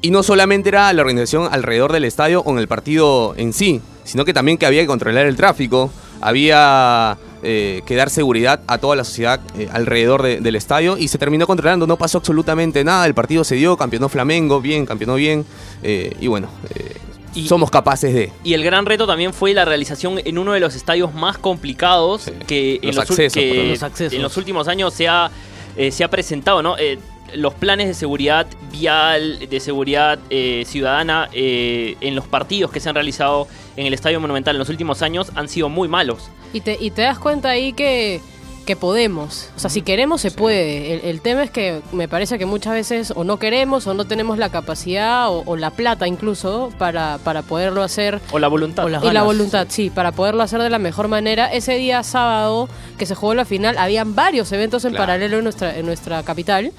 Y 0.01 0.11
no 0.11 0.23
solamente 0.23 0.69
era 0.69 0.91
la 0.93 1.01
organización 1.01 1.49
alrededor 1.51 1.91
del 1.91 2.05
estadio 2.05 2.41
o 2.41 2.51
en 2.51 2.59
el 2.59 2.67
partido 2.67 3.33
en 3.37 3.51
sí, 3.53 3.81
sino 4.05 4.23
que 4.25 4.33
también 4.33 4.57
que 4.57 4.65
había 4.65 4.81
que 4.81 4.87
controlar 4.87 5.25
el 5.25 5.35
tráfico, 5.35 5.91
había 6.21 7.17
eh, 7.43 7.81
que 7.85 7.95
dar 7.95 8.09
seguridad 8.09 8.61
a 8.67 8.77
toda 8.77 8.95
la 8.95 9.03
sociedad 9.03 9.39
eh, 9.57 9.67
alrededor 9.71 10.23
de- 10.23 10.39
del 10.39 10.55
estadio 10.55 10.97
y 10.97 11.07
se 11.09 11.17
terminó 11.17 11.45
controlando, 11.47 11.85
no 11.87 11.97
pasó 11.97 12.17
absolutamente 12.19 12.83
nada, 12.83 13.05
el 13.05 13.13
partido 13.13 13.43
se 13.43 13.55
dio, 13.55 13.75
campeonó 13.77 14.07
Flamengo, 14.09 14.61
bien, 14.61 14.85
campeonó 14.85 15.15
bien, 15.15 15.45
eh, 15.83 16.15
y 16.19 16.27
bueno, 16.27 16.47
eh, 16.75 16.95
Y- 17.35 17.47
somos 17.47 17.69
capaces 17.69 18.13
de... 18.13 18.31
Y 18.43 18.53
el 18.53 18.63
gran 18.63 18.85
reto 18.85 19.05
también 19.05 19.33
fue 19.33 19.53
la 19.53 19.63
realización 19.65 20.19
en 20.23 20.37
uno 20.37 20.53
de 20.53 20.59
los 20.61 20.75
estadios 20.75 21.13
más 21.13 21.37
complicados 21.37 22.23
Sí. 22.23 22.31
que, 22.47 22.79
en 22.81 22.87
Los 22.95 22.97
accesos, 22.99 23.33
que 23.33 23.49
perdón. 23.51 23.69
Los 23.69 23.83
accesos. 23.83 24.13
en 24.13 24.21
los 24.21 24.35
últimos 24.37 24.67
años 24.67 24.93
se 24.93 25.07
ha, 25.07 25.29
eh, 25.77 25.91
se 25.91 26.03
ha 26.03 26.09
presentado, 26.09 26.63
¿no? 26.63 26.77
Eh, 26.77 26.97
los 27.35 27.53
planes 27.53 27.87
de 27.87 27.93
seguridad 27.93 28.47
vial, 28.71 29.39
de 29.49 29.59
seguridad 29.59 30.19
eh, 30.29 30.63
ciudadana 30.65 31.29
eh, 31.33 31.95
en 32.01 32.15
los 32.15 32.27
partidos 32.27 32.71
que 32.71 32.79
se 32.79 32.89
han 32.89 32.95
realizado 32.95 33.47
en 33.75 33.85
el 33.85 33.93
Estadio 33.93 34.19
Monumental 34.19 34.55
en 34.55 34.59
los 34.59 34.69
últimos 34.69 35.01
años 35.01 35.31
han 35.35 35.47
sido 35.47 35.69
muy 35.69 35.87
malos. 35.87 36.29
Y 36.53 36.61
te, 36.61 36.77
y 36.79 36.91
te 36.91 37.03
das 37.03 37.19
cuenta 37.19 37.49
ahí 37.49 37.73
que, 37.73 38.21
que 38.65 38.75
podemos. 38.75 39.49
O 39.55 39.59
sea, 39.59 39.69
si 39.69 39.81
queremos, 39.81 40.21
se 40.21 40.31
puede. 40.31 40.93
El, 40.95 41.01
el 41.05 41.21
tema 41.21 41.43
es 41.43 41.49
que 41.51 41.81
me 41.91 42.07
parece 42.07 42.37
que 42.37 42.45
muchas 42.45 42.73
veces 42.73 43.13
o 43.15 43.23
no 43.23 43.37
queremos 43.39 43.87
o 43.87 43.93
no 43.93 44.05
tenemos 44.05 44.37
la 44.37 44.49
capacidad 44.49 45.29
o, 45.31 45.43
o 45.45 45.55
la 45.55 45.71
plata 45.71 46.07
incluso 46.07 46.71
para, 46.77 47.19
para 47.23 47.41
poderlo 47.41 47.81
hacer. 47.83 48.19
O 48.31 48.39
la 48.39 48.47
voluntad. 48.47 48.85
O 48.85 48.89
las 48.89 49.03
Y 49.03 49.11
la 49.11 49.23
voluntad, 49.23 49.67
sí, 49.69 49.89
para 49.89 50.11
poderlo 50.11 50.43
hacer 50.43 50.61
de 50.61 50.69
la 50.69 50.79
mejor 50.79 51.07
manera. 51.07 51.51
Ese 51.51 51.75
día 51.77 52.03
sábado 52.03 52.67
que 52.97 53.05
se 53.05 53.15
jugó 53.15 53.33
la 53.33 53.45
final, 53.45 53.77
habían 53.77 54.13
varios 54.15 54.51
eventos 54.51 54.83
en 54.85 54.91
Claro. 54.91 55.03
paralelo 55.05 55.37
en 55.37 55.43
nuestra, 55.45 55.77
en 55.77 55.85
nuestra 55.85 56.21
capital. 56.23 56.71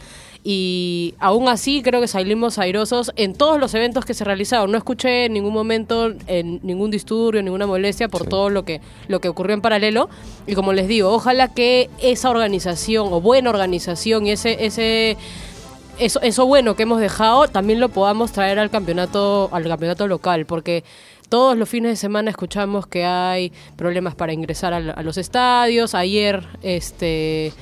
Y 0.43 1.15
aún 1.19 1.49
así 1.49 1.83
creo 1.83 2.01
que 2.01 2.09
salimos 2.09 2.59
airosos 2.59 3.13
en 3.17 3.35
todos 3.35 3.61
los 3.61 3.75
eventos 3.75 4.05
que 4.05 4.15
se 4.15 4.25
realizaron. 4.25 4.71
No 4.71 4.79
escuché 4.79 5.27
en 5.27 5.35
ningún 5.35 5.53
momento 5.53 6.13
en 6.27 6.61
ningún 6.63 6.91
disturbio, 6.91 7.43
ninguna 7.43 7.67
molestia 7.67 8.09
por 8.09 8.27
todo 8.27 8.49
lo 8.49 8.65
que, 8.65 8.81
lo 9.09 9.21
que 9.21 9.29
ocurrió 9.29 9.55
en 9.55 9.61
paralelo. 9.61 10.09
Y 10.47 10.55
como 10.55 10.73
les 10.73 10.89
digo, 10.89 11.11
ojalá 11.11 11.49
que 11.49 11.91
esa 12.01 12.31
organización 12.31 13.13
o 13.13 13.21
buena 13.21 13.51
organización 13.51 14.27
y 14.27 14.31
ese, 14.31 14.65
ese 14.65 15.19
eso, 15.99 16.23
eso 16.23 16.47
bueno 16.47 16.75
que 16.77 16.85
hemos 16.85 17.01
dejado 17.01 17.47
también 17.49 17.79
lo 17.79 17.91
podamos 17.91 18.33
traer 18.33 18.59
al 18.59 18.71
campeonato, 18.71 19.51
al 19.53 19.65
campeonato 19.65 20.09
local, 20.09 20.47
porque 20.47 20.83
todos 21.31 21.57
los 21.57 21.69
fines 21.69 21.93
de 21.93 21.97
semana 21.97 22.31
escuchamos 22.31 22.87
que 22.87 23.05
hay 23.05 23.53
problemas 23.77 24.15
para 24.15 24.33
ingresar 24.33 24.73
a, 24.73 25.03
los 25.03 25.17
estadios. 25.17 25.95
Ayer, 25.95 26.45
este 26.63 27.53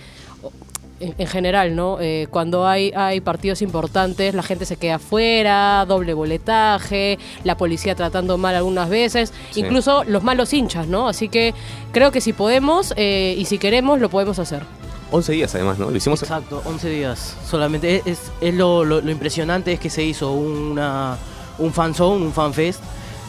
en, 1.00 1.14
en 1.18 1.26
general, 1.26 1.74
¿no? 1.76 1.98
Eh, 2.00 2.26
cuando 2.30 2.66
hay, 2.66 2.92
hay 2.96 3.20
partidos 3.20 3.62
importantes, 3.62 4.34
la 4.34 4.42
gente 4.42 4.64
se 4.64 4.76
queda 4.76 4.96
afuera, 4.96 5.84
doble 5.86 6.14
boletaje, 6.14 7.18
la 7.44 7.56
policía 7.56 7.94
tratando 7.94 8.38
mal 8.38 8.54
algunas 8.56 8.88
veces, 8.88 9.32
Sí. 9.50 9.60
incluso 9.60 10.04
los 10.04 10.22
malos 10.22 10.52
hinchas, 10.52 10.86
¿no? 10.86 11.08
Así 11.08 11.28
que 11.28 11.54
creo 11.92 12.10
que 12.12 12.20
si 12.20 12.32
podemos 12.32 12.92
eh, 12.96 13.34
y 13.38 13.44
si 13.44 13.58
queremos, 13.58 14.00
lo 14.00 14.08
podemos 14.10 14.38
hacer. 14.38 14.62
11 15.10 15.32
días 15.32 15.54
además, 15.54 15.78
¿no? 15.78 15.90
Lo 15.90 15.96
hicimos 15.96 16.22
Exacto, 16.22 16.60
11 16.66 16.90
días. 16.90 17.34
Solamente 17.48 17.96
es, 17.96 18.06
es- 18.06 18.32
es 18.42 18.54
lo, 18.54 18.84
lo- 18.84 19.00
lo 19.00 19.10
impresionante 19.10 19.72
es 19.72 19.80
que 19.80 19.88
se 19.88 20.02
hizo 20.04 20.32
una, 20.32 21.16
un 21.58 21.72
fan 21.72 21.94
zone, 21.94 22.24
un 22.26 22.32
fan 22.34 22.52
fest 22.52 22.80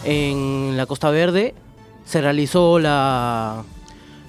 en 0.03 0.75
la 0.75 0.85
Costa 0.85 1.09
Verde. 1.09 1.53
Se 2.05 2.19
realizó 2.21 2.79
la, 2.79 3.63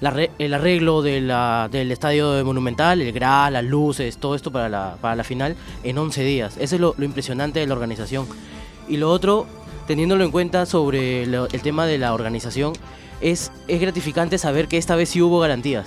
la 0.01 0.27
el 0.39 0.53
arreglo 0.53 1.01
de 1.01 1.21
la- 1.21 1.69
del 1.71 1.91
estadio 1.91 2.43
Monumental, 2.43 3.01
el 3.01 3.13
GRA, 3.13 3.49
las 3.49 3.63
luces, 3.63 4.17
todo 4.17 4.35
esto 4.35 4.51
para 4.51 4.67
la, 4.67 4.97
para 4.99 5.15
la 5.15 5.23
final 5.23 5.55
en 5.83 5.97
11 5.97 6.23
días. 6.23 6.57
Eso 6.59 6.75
es 6.75 6.81
lo, 6.81 6.93
lo 6.97 7.05
impresionante 7.05 7.59
de 7.61 7.67
la 7.67 7.73
organización. 7.75 8.27
Y 8.89 8.97
lo 8.97 9.09
otro, 9.11 9.45
teniéndolo 9.87 10.23
en 10.25 10.31
cuenta 10.31 10.65
sobre 10.65 11.25
lo- 11.27 11.47
el 11.49 11.61
tema 11.61 11.85
de 11.85 11.97
la 11.97 12.13
organización, 12.13 12.73
es, 13.21 13.51
es 13.67 13.79
gratificante 13.79 14.37
saber 14.37 14.67
que 14.67 14.77
esta 14.77 14.95
vez 14.95 15.09
sí 15.09 15.21
hubo 15.21 15.39
garantías 15.39 15.85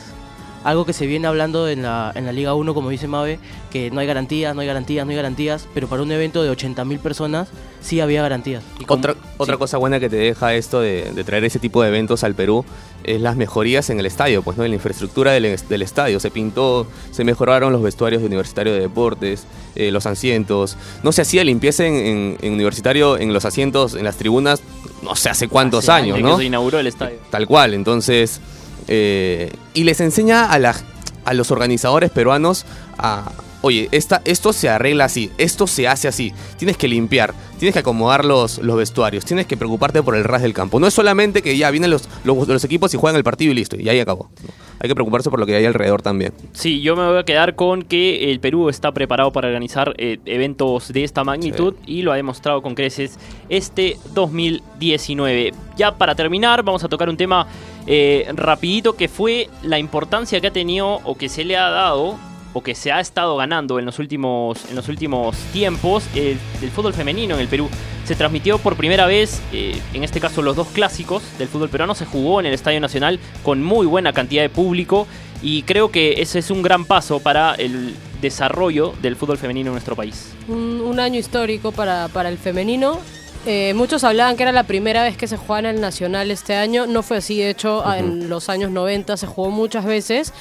algo 0.65 0.85
que 0.87 0.93
se 0.93 1.07
viene 1.07 1.29
hablando 1.29 1.69
en 1.69 1.83
la, 1.83 2.11
en 2.15 2.25
la 2.27 2.33
Liga 2.33 2.55
1, 2.55 2.75
como 2.75 2.89
dice 2.91 3.07
Mabe, 3.07 3.39
que 3.71 3.91
no 3.91 4.01
hay 4.01 4.07
garantías, 4.07 4.55
no 4.55 4.63
hay 4.63 4.67
garantías, 4.67 5.05
no 5.07 5.11
hay 5.11 5.17
garantías, 5.17 5.69
pero 5.75 5.87
para 5.89 6.03
un 6.03 6.11
evento 6.11 6.43
de 6.43 6.51
80.000 6.51 6.99
personas 6.99 7.49
sí 7.81 8.01
había 8.01 8.23
garantías. 8.23 8.63
Y 8.81 8.85
como- 8.85 8.99
Otra, 9.01 9.15
otra 9.37 9.55
sí. 9.55 9.59
cosa 9.59 9.77
buena 9.77 10.01
que 10.01 10.09
te 10.09 10.17
deja 10.17 10.55
esto 10.55 10.81
de, 10.81 11.13
de 11.15 11.23
traer 11.25 11.45
ese 11.45 11.59
tipo 11.59 11.83
de 11.83 11.89
eventos 11.89 12.25
al 12.25 12.35
Perú 12.35 12.65
es 13.05 13.21
las 13.21 13.37
mejorías 13.37 13.91
en 13.91 14.01
el 14.01 14.07
estadio, 14.07 14.43
pues 14.43 14.57
no 14.57 14.65
en 14.65 14.71
la 14.71 14.77
infraestructura 14.77 15.33
del, 15.33 15.45
es- 15.45 15.69
del 15.69 15.83
estadio. 15.83 16.19
Se 16.19 16.31
pintó, 16.31 16.87
se 17.11 17.23
mejoraron 17.25 17.71
los 17.73 17.83
vestuarios 17.83 18.23
de 18.23 18.27
Universitario 18.29 18.73
de 18.73 18.81
Deportes, 18.81 19.45
eh, 19.75 19.91
los 19.91 20.07
asientos. 20.07 20.79
No 21.03 21.13
se 21.13 21.21
hacía 21.23 21.45
limpieza 21.45 21.85
en, 21.85 21.95
en- 21.95 22.39
en 22.41 22.53
Universitario, 22.55 23.19
en 23.19 23.35
los 23.35 23.45
asientos, 23.45 23.95
en 23.95 24.05
las 24.05 24.17
tribunas, 24.17 24.63
no 25.03 25.15
sé 25.15 25.29
hace 25.29 25.49
cuántos 25.49 25.85
Hace 25.91 25.93
años, 26.05 26.17
que 26.17 26.23
¿no? 26.23 26.39
se 26.39 26.45
inauguró 26.45 26.79
el 26.79 26.87
estadio. 26.87 27.19
Tal 27.31 27.47
cual, 27.47 27.75
entonces. 27.75 28.41
Eh, 28.89 29.53
y 29.73 29.85
les 29.85 30.01
enseña 30.01 30.53
a, 30.53 30.75
a 31.25 31.35
los 31.35 31.51
organizadores 31.51 32.11
peruanos 32.11 32.65
a. 32.99 33.33
Oye, 33.63 33.89
esta, 33.93 34.21
esto 34.27 34.53
se 34.53 34.69
arregla 34.69 35.07
así, 35.07 35.33
esto 35.39 35.67
se 35.67 35.89
hace 35.89 36.07
así. 36.07 36.35
Tienes 36.59 36.77
que 36.77 36.87
limpiar, 36.87 37.33
tienes 37.59 37.73
que 37.73 37.79
acomodar 37.79 38.23
los, 38.23 38.59
los 38.59 38.77
vestuarios, 38.77 39.25
tienes 39.25 39.47
que 39.47 39.57
preocuparte 39.57 40.03
por 40.03 40.17
el 40.17 40.25
ras 40.25 40.43
del 40.43 40.53
campo. 40.53 40.79
No 40.79 40.87
es 40.87 40.93
solamente 40.93 41.41
que 41.41 41.57
ya 41.57 41.71
vienen 41.71 41.91
los, 41.91 42.07
los, 42.25 42.65
equipos 42.65 42.93
y 42.93 42.99
juegan 42.99 43.17
el 43.17 43.25
partido 43.25 43.53
y 43.53 43.55
listo, 43.55 43.77
y 43.81 43.89
ahí 43.89 43.99
acabó. 44.01 44.29
Hay 44.81 44.89
que 44.89 44.95
preocuparse 44.95 45.31
por 45.31 45.39
lo 45.39 45.47
que 45.47 45.55
hay 45.55 45.65
alrededor 45.65 46.03
también. 46.03 46.33
Sí, 46.53 46.81
yo 46.81 46.97
me 46.97 47.07
voy 47.07 47.19
a 47.19 47.25
quedar 47.25 47.55
con 47.55 47.83
que 47.83 48.31
el 48.31 48.41
Perú 48.41 48.69
está 48.69 48.93
preparado 48.93 49.33
para 49.33 49.49
organizar 49.49 49.95
eh, 49.99 50.19
eventos 50.27 50.93
de 50.93 51.05
esta 51.05 51.25
magnitud 51.25 51.75
y 51.87 52.03
lo 52.03 52.13
ha 52.13 52.17
demostrado 52.17 52.63
con 52.63 52.75
creces 52.75 53.19
este 53.49 53.97
2019. 54.15 55.53
Ya 55.77 55.97
para 55.97 56.15
terminar, 56.15 56.63
vamos 56.63 56.85
a 56.85 56.89
tocar 56.89 57.09
un 57.09 57.17
tema 57.17 57.47
eh, 57.87 58.27
rapidito 58.35 58.97
que 58.97 59.09
fue 59.09 59.49
la 59.63 59.79
importancia 59.79 60.41
que 60.41 60.49
ha 60.49 60.53
tenido 60.53 61.01
o 61.05 61.17
que 61.17 61.29
se 61.29 61.45
le 61.45 61.57
ha 61.57 61.71
dado 61.71 62.17
o 62.55 62.63
que 62.63 62.75
se 62.75 62.93
ha 62.93 63.01
estado 63.01 63.37
ganando 63.37 63.79
en 63.79 63.85
los 63.85 63.99
últimos, 63.99 64.65
en 64.71 64.77
los 64.77 64.89
últimos 64.89 65.37
tiempos 65.53 66.05
eh, 66.15 66.37
del 66.61 66.71
fútbol 66.71 66.95
femenino 66.95 67.35
en 67.35 67.41
el 67.41 67.49
Perú. 67.49 67.69
Se 68.05 68.15
transmitió 68.15 68.59
por 68.59 68.77
primera 68.77 69.07
vez, 69.07 69.41
eh, 69.53 69.81
en 69.95 70.05
este 70.05 70.21
caso 70.21 70.43
los 70.43 70.57
dos 70.57 70.69
clásicos 70.69 71.23
del 71.39 71.49
fútbol 71.49 71.71
peruano, 71.71 71.95
se 71.95 72.05
jugó 72.05 72.41
en 72.41 72.47
el 72.47 72.55
Estadio 72.55 72.81
Nacional 72.81 73.19
con 73.43 73.63
muy 73.63 73.87
buena 73.87 74.13
cantidad 74.13 74.43
de 74.43 74.51
público 74.51 75.07
y 75.43 75.63
creo 75.63 75.91
que 75.91 76.21
ese 76.21 76.39
es 76.39 76.51
un 76.51 76.63
gran 76.63 76.85
paso 76.85 77.21
para 77.21 77.55
el 77.55 77.95
desarrollo 78.21 78.95
del 79.03 79.17
fútbol 79.17 79.39
femenino 79.39 79.69
en 79.69 79.75
nuestro 79.75 79.97
país. 79.97 80.33
un, 80.49 80.81
un 80.81 81.01
año 81.01 81.19
histórico 81.19 81.73
para, 81.73 82.09
para 82.09 82.29
el 82.29 82.39
femenino. 82.39 83.01
Eh, 83.47 83.75
muchos 83.75 84.05
hablaban 84.05 84.37
que 84.37 84.43
era 84.43 84.53
la 84.53 84.63
primera 84.63 85.03
vez 85.03 85.19
que 85.19 85.27
se 85.27 85.37
jugaba 85.37 85.61
en 85.69 85.77
el 85.77 85.81
Nacional 85.81 86.31
este 86.31 86.55
año. 86.55 86.87
No 86.87 87.03
fue 87.03 87.19
así, 87.19 87.39
de 87.39 87.51
hecho, 87.51 87.85
en 87.95 88.29
los 88.31 88.49
años 88.49 88.71
90 88.71 89.17
se 89.19 89.27
jugó 89.27 89.51
muchas 89.51 89.85
veces. 89.85 90.33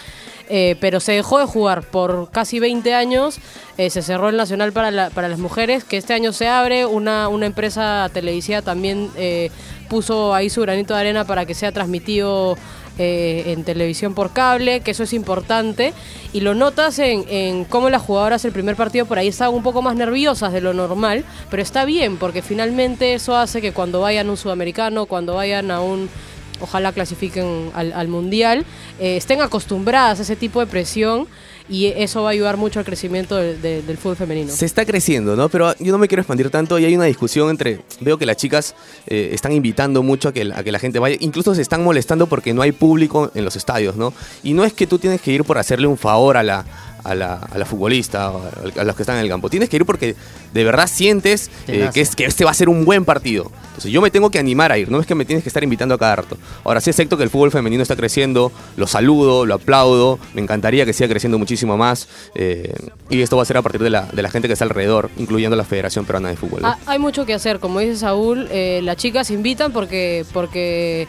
Eh, 0.49 0.75
pero 0.79 0.99
se 0.99 1.13
dejó 1.13 1.39
de 1.39 1.45
jugar 1.45 1.83
por 1.83 2.29
casi 2.31 2.59
20 2.59 2.93
años. 2.93 3.39
eh, 3.77 3.89
se 3.89 4.01
cerró 4.01 4.29
el 4.29 4.37
Nacional 4.37 4.71
para, 4.71 5.09
para 5.09 5.27
las 5.29 5.39
mujeres, 5.39 5.83
que 5.83 5.97
este 5.97 6.13
año 6.13 6.33
se 6.33 6.47
abre. 6.47 6.85
Una, 6.85 7.27
una 7.27 7.45
empresa 7.45 8.09
televisiva 8.13 8.61
también 8.61 9.09
eh, 9.15 9.49
puso 9.89 10.33
ahí 10.33 10.49
su 10.49 10.61
granito 10.61 10.93
de 10.93 10.99
arena 10.99 11.25
para 11.25 11.45
que 11.45 11.53
sea 11.53 11.71
transmitido 11.71 12.57
en 12.95 13.63
televisión 13.63 14.13
por 14.13 14.33
cable, 14.33 14.81
que 14.81 14.91
eso 14.91 15.01
es 15.01 15.13
importante. 15.13 15.93
Y 16.31 16.41
lo 16.41 16.53
notas 16.53 16.99
en, 16.99 17.25
en 17.27 17.65
cómo 17.65 17.89
las 17.89 18.03
jugadoras 18.03 18.45
el 18.45 18.51
primer 18.51 18.75
partido 18.75 19.07
por 19.07 19.17
ahí 19.17 19.29
estaban 19.29 19.55
un 19.55 19.63
poco 19.63 19.81
más 19.81 19.95
nerviosas 19.95 20.53
de 20.53 20.61
lo 20.61 20.75
normal, 20.75 21.25
pero 21.49 21.63
está 21.63 21.85
bien, 21.85 22.17
porque 22.17 22.43
finalmente 22.43 23.15
eso 23.15 23.35
hace 23.35 23.61
que 23.61 23.71
cuando 23.71 24.01
vayan 24.01 24.27
a 24.27 24.31
un 24.31 24.37
sudamericano, 24.37 25.07
cuando 25.07 25.33
vayan 25.33 25.71
a 25.71 25.81
un 25.81 26.07
ojalá 26.63 26.91
clasifiquen 26.91 27.69
al, 27.75 27.93
al 27.93 28.07
mundial, 28.07 28.65
eh, 28.99 29.17
estén 29.17 29.41
acostumbradas 29.41 30.19
a 30.19 30.21
ese 30.23 30.35
tipo 30.35 30.59
de 30.59 30.65
presión 30.67 31.27
y 31.69 31.85
eso 31.87 32.23
va 32.23 32.29
a 32.29 32.31
ayudar 32.31 32.57
mucho 32.57 32.79
al 32.79 32.85
crecimiento 32.85 33.37
de- 33.37 33.55
de- 33.57 33.81
del 33.83 33.97
fútbol 33.97 34.17
femenino. 34.17 34.51
Se 34.51 34.65
está 34.65 34.85
creciendo, 34.85 35.35
¿no? 35.37 35.47
Pero 35.47 35.73
yo 35.79 35.91
no 35.93 35.97
me 35.97 36.07
quiero 36.09 36.21
expandir 36.21 36.49
tanto 36.49 36.77
y 36.77 36.83
hay 36.85 36.93
una 36.95 37.05
discusión 37.05 37.49
entre... 37.49 37.79
Veo 38.01 38.17
que 38.17 38.25
las 38.25 38.35
chicas 38.35 38.75
eh, 39.07 39.29
están 39.31 39.53
invitando 39.53 40.03
mucho 40.03 40.27
a 40.29 40.33
que, 40.33 40.51
a 40.53 40.61
que 40.63 40.71
la 40.73 40.79
gente 40.79 40.99
vaya. 40.99 41.15
Incluso 41.21 41.55
se 41.55 41.61
están 41.61 41.81
molestando 41.83 42.27
porque 42.27 42.53
no 42.53 42.61
hay 42.63 42.73
público 42.73 43.31
en 43.33 43.45
los 43.45 43.55
estadios, 43.55 43.95
¿no? 43.95 44.13
Y 44.43 44.53
no 44.53 44.65
es 44.65 44.73
que 44.73 44.87
tú 44.87 44.99
tienes 44.99 45.21
que 45.21 45.31
ir 45.31 45.45
por 45.45 45.57
hacerle 45.57 45.87
un 45.87 45.97
favor 45.97 46.35
a 46.35 46.43
la, 46.43 46.65
a 47.03 47.15
la, 47.15 47.33
a 47.35 47.57
la 47.57 47.65
futbolista 47.65 48.31
o 48.31 48.41
a, 48.79 48.83
los 48.83 48.95
que 48.95 49.03
están 49.03 49.17
en 49.17 49.23
el 49.23 49.29
campo. 49.29 49.49
Tienes 49.49 49.69
que 49.69 49.75
ir 49.77 49.85
porque 49.85 50.15
de 50.53 50.63
verdad 50.63 50.87
sientes 50.87 51.49
Te 51.65 51.83
eh, 51.85 51.89
que, 51.93 52.01
es, 52.01 52.15
que 52.15 52.25
este 52.25 52.45
va 52.45 52.51
a 52.51 52.53
ser 52.53 52.69
un 52.69 52.85
buen 52.85 53.05
partido. 53.05 53.51
Entonces 53.67 53.91
yo 53.91 54.01
me 54.01 54.11
tengo 54.11 54.29
que 54.29 54.39
animar 54.39 54.71
a 54.71 54.77
ir, 54.77 54.89
no 54.91 54.99
es 54.99 55.05
que 55.07 55.15
me 55.15 55.25
tienes 55.25 55.43
que 55.43 55.49
estar 55.49 55.63
invitando 55.63 55.95
a 55.95 55.97
cada 55.97 56.15
rato. 56.17 56.37
Ahora 56.63 56.79
sí 56.81 56.89
acepto 56.91 57.17
que 57.17 57.23
el 57.23 57.29
fútbol 57.29 57.51
femenino 57.51 57.81
está 57.81 57.95
creciendo, 57.95 58.51
lo 58.77 58.87
saludo, 58.87 59.45
lo 59.45 59.55
aplaudo, 59.55 60.19
me 60.33 60.41
encantaría 60.41 60.85
que 60.85 60.93
siga 60.93 61.09
creciendo 61.09 61.37
muchísimo 61.39 61.75
más. 61.77 62.07
eh, 62.35 62.73
y 63.09 63.21
esto 63.21 63.35
va 63.35 63.43
a 63.43 63.45
ser 63.45 63.57
a 63.57 63.61
partir 63.61 63.81
de 63.83 63.89
la, 63.89 64.03
de 64.11 64.21
la 64.21 64.29
gente 64.29 64.47
que 64.47 64.53
está 64.53 64.65
alrededor, 64.65 65.09
incluyendo 65.17 65.55
la 65.55 65.63
Federación 65.65 66.05
Peruana 66.05 66.29
de 66.29 66.37
Fútbol. 66.37 66.61
¿no? 66.61 66.67
Ah, 66.69 66.77
hay 66.85 66.99
mucho 66.99 67.25
que 67.25 67.33
hacer, 67.33 67.59
como 67.59 67.79
dice 67.79 67.97
Saúl, 67.97 68.47
eh, 68.51 68.79
las 68.83 68.97
chicas 68.97 69.29
invitan 69.31 69.71
porque, 69.71 70.25
porque 70.33 71.07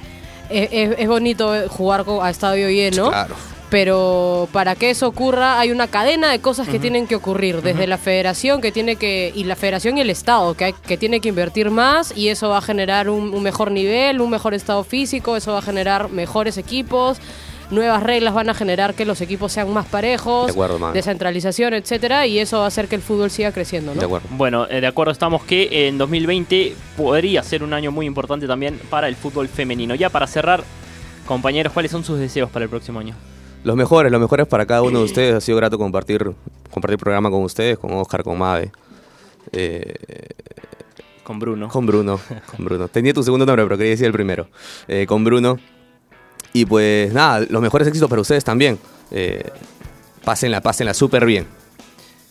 es, 0.50 0.68
es- 0.72 0.94
es 0.98 1.08
bonito 1.08 1.52
jugar 1.68 2.04
a 2.22 2.30
estadio 2.30 2.68
lleno. 2.68 3.08
Claro. 3.08 3.34
Pero 3.70 4.48
para 4.52 4.76
que 4.76 4.90
eso 4.90 5.08
ocurra 5.08 5.58
hay 5.58 5.72
una 5.72 5.88
cadena 5.88 6.30
de 6.30 6.40
cosas 6.40 6.68
que 6.68 6.78
tienen 6.78 7.06
que 7.06 7.16
ocurrir, 7.16 7.62
desde 7.62 7.86
la 7.86 7.98
federación 7.98 8.60
que 8.60 8.70
tiene 8.70 8.96
que, 8.96 9.32
y 9.34 9.44
la 9.44 9.56
federación 9.56 9.98
y 9.98 10.00
el 10.00 10.10
Estado, 10.10 10.54
que, 10.54 10.66
hay, 10.66 10.72
que 10.72 10.96
tiene 10.96 11.20
que 11.20 11.30
invertir 11.30 11.70
más 11.70 12.16
y 12.16 12.28
eso 12.28 12.50
va 12.50 12.58
a 12.58 12.62
generar 12.62 13.08
un, 13.08 13.34
un 13.34 13.42
mejor 13.42 13.72
nivel, 13.72 14.20
un 14.20 14.30
mejor 14.30 14.54
estado 14.54 14.84
físico, 14.84 15.36
eso 15.36 15.52
va 15.52 15.58
a 15.58 15.62
generar 15.62 16.08
mejores 16.10 16.56
equipos, 16.56 17.18
nuevas 17.70 18.02
reglas 18.02 18.34
van 18.34 18.50
a 18.50 18.54
generar 18.54 18.94
que 18.94 19.04
los 19.04 19.20
equipos 19.20 19.52
sean 19.52 19.72
más 19.72 19.86
parejos, 19.86 20.46
De 20.46 20.52
acuerdo, 20.52 20.92
descentralización, 20.92 21.74
etcétera, 21.74 22.26
y 22.26 22.38
eso 22.38 22.58
va 22.58 22.64
a 22.64 22.68
hacer 22.68 22.88
que 22.88 22.96
el 22.96 23.02
fútbol 23.02 23.30
siga 23.30 23.52
creciendo, 23.52 23.94
¿no? 23.94 24.00
De 24.00 24.06
acuerdo. 24.06 24.28
Bueno, 24.32 24.66
eh, 24.70 24.80
de 24.80 24.86
acuerdo 24.86 25.12
estamos 25.12 25.42
que 25.44 25.88
en 25.88 25.98
2020 25.98 26.76
podría 26.96 27.42
ser 27.42 27.62
un 27.62 27.72
año 27.72 27.90
muy 27.90 28.06
importante 28.06 28.46
también 28.46 28.78
para 28.90 29.08
el 29.08 29.16
fútbol 29.16 29.48
femenino. 29.48 29.94
Ya 29.94 30.10
para 30.10 30.26
cerrar, 30.26 30.62
compañeros, 31.26 31.72
¿cuáles 31.72 31.90
son 31.90 32.04
sus 32.04 32.18
deseos 32.18 32.50
para 32.50 32.64
el 32.64 32.68
próximo 32.70 33.00
año? 33.00 33.14
Los 33.64 33.76
mejores, 33.76 34.12
los 34.12 34.20
mejores 34.20 34.46
para 34.46 34.66
cada 34.66 34.82
uno 34.82 34.98
de 34.98 35.04
ustedes. 35.06 35.34
Ha 35.34 35.40
sido 35.40 35.56
grato 35.56 35.78
compartir, 35.78 36.30
compartir 36.70 36.98
programa 36.98 37.30
con 37.30 37.42
ustedes, 37.42 37.78
con 37.78 37.92
Oscar, 37.94 38.22
con 38.22 38.38
Mabe. 38.38 38.70
Eh, 39.52 39.94
Con 41.22 41.38
Bruno. 41.38 41.68
Con 41.68 41.86
Bruno, 41.86 42.20
con 42.54 42.64
Bruno. 42.64 42.88
Tenía 42.88 43.14
tu 43.14 43.22
segundo 43.22 43.46
nombre, 43.46 43.64
pero 43.64 43.78
quería 43.78 43.92
decir 43.92 44.06
el 44.06 44.12
primero. 44.12 44.48
Eh, 44.86 45.06
con 45.06 45.24
Bruno. 45.24 45.58
Y 46.52 46.66
pues 46.66 47.12
nada, 47.12 47.44
los 47.48 47.62
mejores 47.62 47.88
éxitos 47.88 48.08
para 48.08 48.20
ustedes 48.20 48.44
también. 48.44 48.78
Eh, 49.10 49.42
pásenla, 50.24 50.60
pásenla 50.60 50.92
súper 50.92 51.24
bien. 51.24 51.46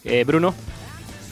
Eh, 0.04 0.24
Bruno. 0.26 0.54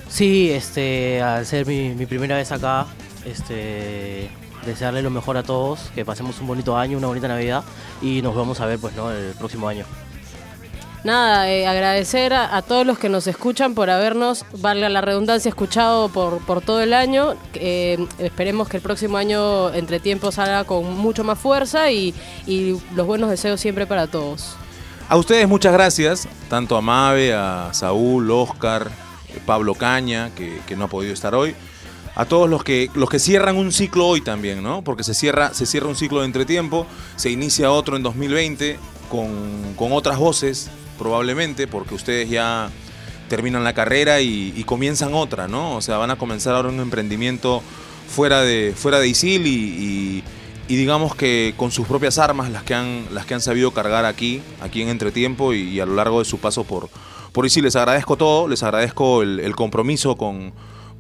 Sí, 0.10 0.50
este, 0.50 1.22
al 1.22 1.46
ser 1.46 1.66
mi, 1.66 1.90
mi 1.90 2.06
primera 2.06 2.36
vez 2.36 2.52
acá, 2.52 2.86
este, 3.26 4.30
desearle 4.66 5.02
lo 5.02 5.10
mejor 5.10 5.38
a 5.38 5.44
todos, 5.44 5.92
que 5.96 6.06
pasemos 6.06 6.40
un 6.40 6.48
bonito 6.48 6.78
año, 6.78 6.98
una 6.98 7.08
bonita 7.08 7.28
Navidad 7.28 7.64
y 8.02 8.22
nos 8.22 8.36
vamos 8.36 8.60
a 8.60 8.66
ver 8.66 8.80
pues, 8.80 8.96
¿no? 8.96 9.12
el 9.12 9.34
próximo 9.34 9.68
año. 9.68 9.86
Nada, 11.04 11.50
eh, 11.50 11.66
agradecer 11.66 12.32
a, 12.32 12.56
a 12.56 12.62
todos 12.62 12.86
los 12.86 13.00
que 13.00 13.10
nos 13.10 13.26
escuchan 13.26 13.74
por 13.74 13.90
habernos, 13.90 14.46
valga 14.60 14.88
la 14.88 15.02
redundancia, 15.02 15.50
escuchado 15.50 16.10
por, 16.10 16.38
por 16.46 16.62
todo 16.62 16.80
el 16.82 16.94
año. 16.94 17.34
Eh, 17.56 18.06
esperemos 18.20 18.70
que 18.70 18.78
el 18.78 18.84
próximo 18.84 19.18
año 19.18 19.74
entre 19.74 20.00
tiempo 20.00 20.32
salga 20.32 20.64
con 20.64 20.96
mucho 20.96 21.24
más 21.24 21.40
fuerza 21.40 21.90
y, 21.90 22.14
y 22.46 22.80
los 22.94 23.08
buenos 23.08 23.32
deseos 23.32 23.60
siempre 23.60 23.88
para 23.88 24.06
todos. 24.06 24.56
A 25.10 25.18
ustedes 25.18 25.48
muchas 25.48 25.74
gracias, 25.74 26.28
tanto 26.50 26.78
a 26.78 26.82
Mabe, 26.82 27.34
a 27.34 27.70
Saúl, 27.74 28.30
Oscar, 28.30 28.92
Pablo 29.48 29.74
Caña, 29.74 30.30
que, 30.36 30.62
que 30.68 30.76
no 30.76 30.86
ha 30.86 30.88
podido 30.88 31.14
estar 31.14 31.34
hoy. 31.34 31.56
A 32.16 32.26
todos 32.26 32.50
los 32.50 32.64
que, 32.64 32.90
los 32.94 33.10
que 33.10 33.20
cierran 33.20 33.56
un 33.56 33.72
ciclo 33.72 34.06
hoy 34.08 34.22
también, 34.22 34.62
¿no? 34.62 34.84
Porque 34.84 35.04
se 35.04 35.14
cierra, 35.14 35.54
se 35.54 35.66
cierra 35.66 35.88
un 35.88 35.96
ciclo 35.96 36.20
de 36.20 36.26
entretiempo, 36.26 36.86
se 37.16 37.30
inicia 37.30 37.72
otro 37.72 37.96
en 37.96 38.04
2020 38.04 38.78
con, 39.10 39.74
con 39.78 39.94
otras 39.94 40.18
voces, 40.18 40.70
probablemente, 40.98 41.68
porque 41.68 41.96
ustedes 41.96 42.30
ya 42.30 42.70
terminan 43.32 43.64
la 43.64 43.74
carrera 43.74 44.20
y, 44.20 44.62
comienzan 44.66 45.14
otra, 45.14 45.48
¿no? 45.48 45.78
O 45.78 45.82
sea, 45.82 45.96
van 45.96 46.12
a 46.12 46.18
comenzar 46.18 46.54
ahora 46.54 46.68
un 46.68 46.82
emprendimiento 46.82 47.64
fuera 48.10 48.42
de, 48.42 48.74
fuera 48.76 49.00
de 49.00 49.08
ISIL 49.08 49.48
y, 49.48 50.24
digamos 50.68 51.16
que 51.16 51.54
con 51.58 51.72
sus 51.72 51.88
propias 51.88 52.18
armas, 52.18 52.52
las 52.52 52.64
que 52.64 52.74
han, 52.74 53.06
las 53.14 53.26
que 53.26 53.34
han 53.34 53.42
sabido 53.42 53.72
cargar 53.72 54.06
aquí, 54.06 54.42
aquí 54.62 54.82
en 54.82 54.90
Entretiempo 54.90 55.54
y, 55.54 55.80
a 55.80 55.86
lo 55.86 55.96
largo 55.96 56.20
de 56.20 56.26
su 56.26 56.40
paso 56.40 56.66
por, 56.66 56.90
por 57.32 57.46
ISIL. 57.46 57.64
Les 57.64 57.78
agradezco 57.78 58.18
todo, 58.18 58.50
les 58.50 58.64
agradezco 58.64 59.22
el 59.24 59.56
compromiso 59.56 60.18
con, 60.18 60.52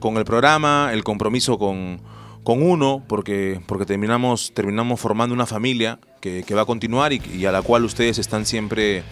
con 0.01 0.17
el 0.17 0.25
programa, 0.25 0.89
el 0.91 1.05
compromiso 1.05 1.57
con, 1.57 2.01
con 2.43 2.61
uno, 2.61 3.01
porque, 3.07 3.61
porque 3.67 3.85
terminamos, 3.85 4.51
terminamos 4.53 4.99
formando 4.99 5.33
una 5.33 5.45
familia 5.45 5.99
que, 6.19 6.43
que 6.43 6.53
va 6.53 6.63
a 6.63 6.65
continuar 6.65 7.13
y, 7.13 7.21
y 7.33 7.45
a 7.45 7.53
la 7.53 7.61
cual 7.61 7.85
ustedes 7.85 8.19
están 8.19 8.45
siempre 8.45 9.03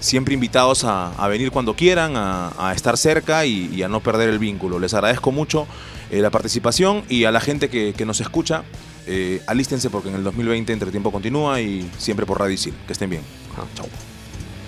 siempre 0.00 0.34
invitados 0.34 0.84
a, 0.84 1.12
a 1.14 1.28
venir 1.28 1.50
cuando 1.50 1.74
quieran, 1.74 2.16
a, 2.16 2.52
a 2.58 2.74
estar 2.74 2.98
cerca 2.98 3.46
y, 3.46 3.70
y 3.74 3.82
a 3.82 3.88
no 3.88 4.00
perder 4.00 4.28
el 4.28 4.38
vínculo. 4.38 4.78
Les 4.78 4.92
agradezco 4.92 5.32
mucho 5.32 5.66
eh, 6.10 6.20
la 6.20 6.30
participación 6.30 7.04
y 7.08 7.24
a 7.24 7.32
la 7.32 7.40
gente 7.40 7.70
que, 7.70 7.94
que 7.96 8.04
nos 8.04 8.20
escucha, 8.20 8.64
eh, 9.06 9.40
alístense 9.46 9.88
porque 9.88 10.10
en 10.10 10.16
el 10.16 10.24
2020 10.24 10.72
entre 10.74 10.90
tiempo 10.90 11.10
continúa 11.10 11.60
y 11.62 11.90
siempre 11.96 12.26
por 12.26 12.38
Radio 12.38 12.52
Isil. 12.52 12.74
Que 12.86 12.92
estén 12.92 13.08
bien. 13.08 13.22
Chao. 13.74 13.86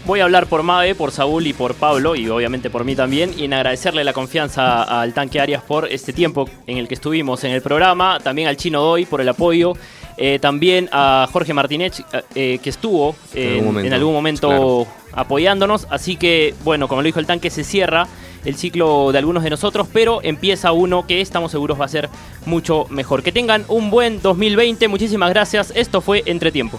Voy 0.06 0.20
a 0.20 0.24
hablar 0.24 0.46
por 0.46 0.62
Mabe, 0.62 0.94
por 0.94 1.10
Saúl 1.10 1.48
y 1.48 1.52
por 1.52 1.74
Pablo, 1.74 2.14
y 2.14 2.28
obviamente 2.28 2.70
por 2.70 2.84
mí 2.84 2.94
también, 2.94 3.34
y 3.36 3.42
en 3.42 3.54
agradecerle 3.54 4.04
la 4.04 4.12
confianza 4.12 4.84
al 4.84 5.12
Tanque 5.12 5.40
Arias 5.40 5.64
por 5.64 5.90
este 5.90 6.12
tiempo 6.12 6.48
en 6.68 6.78
el 6.78 6.86
que 6.86 6.94
estuvimos 6.94 7.42
en 7.42 7.50
el 7.50 7.60
programa, 7.60 8.20
también 8.20 8.46
al 8.46 8.56
Chino 8.56 8.80
Doy 8.80 9.04
por 9.04 9.20
el 9.20 9.28
apoyo, 9.28 9.72
eh, 10.16 10.38
también 10.40 10.88
a 10.92 11.28
Jorge 11.32 11.52
Martínez, 11.52 12.04
eh, 12.36 12.60
que 12.62 12.70
estuvo 12.70 13.16
En 13.34 13.42
en, 13.42 13.54
algún 13.54 13.64
momento, 13.64 13.86
en 13.86 13.92
algún 13.94 14.14
momento 14.14 14.48
claro. 14.48 14.86
apoyándonos, 15.12 15.88
así 15.90 16.14
que, 16.14 16.54
bueno, 16.62 16.86
como 16.86 17.02
lo 17.02 17.06
dijo 17.06 17.18
el 17.18 17.26
Tanque, 17.26 17.50
se 17.50 17.64
cierra 17.64 18.06
el 18.44 18.54
ciclo 18.54 19.10
de 19.10 19.18
algunos 19.18 19.42
de 19.42 19.50
nosotros, 19.50 19.88
pero 19.92 20.20
empieza 20.22 20.70
uno 20.70 21.04
que 21.08 21.20
estamos 21.20 21.50
seguros 21.50 21.80
va 21.80 21.84
a 21.84 21.88
ser 21.88 22.08
mucho 22.44 22.86
mejor. 22.90 23.24
Que 23.24 23.32
tengan 23.32 23.64
un 23.66 23.90
buen 23.90 24.22
2020, 24.22 24.86
muchísimas 24.86 25.30
gracias, 25.30 25.72
esto 25.74 26.00
fue 26.00 26.22
Entretiempo. 26.26 26.78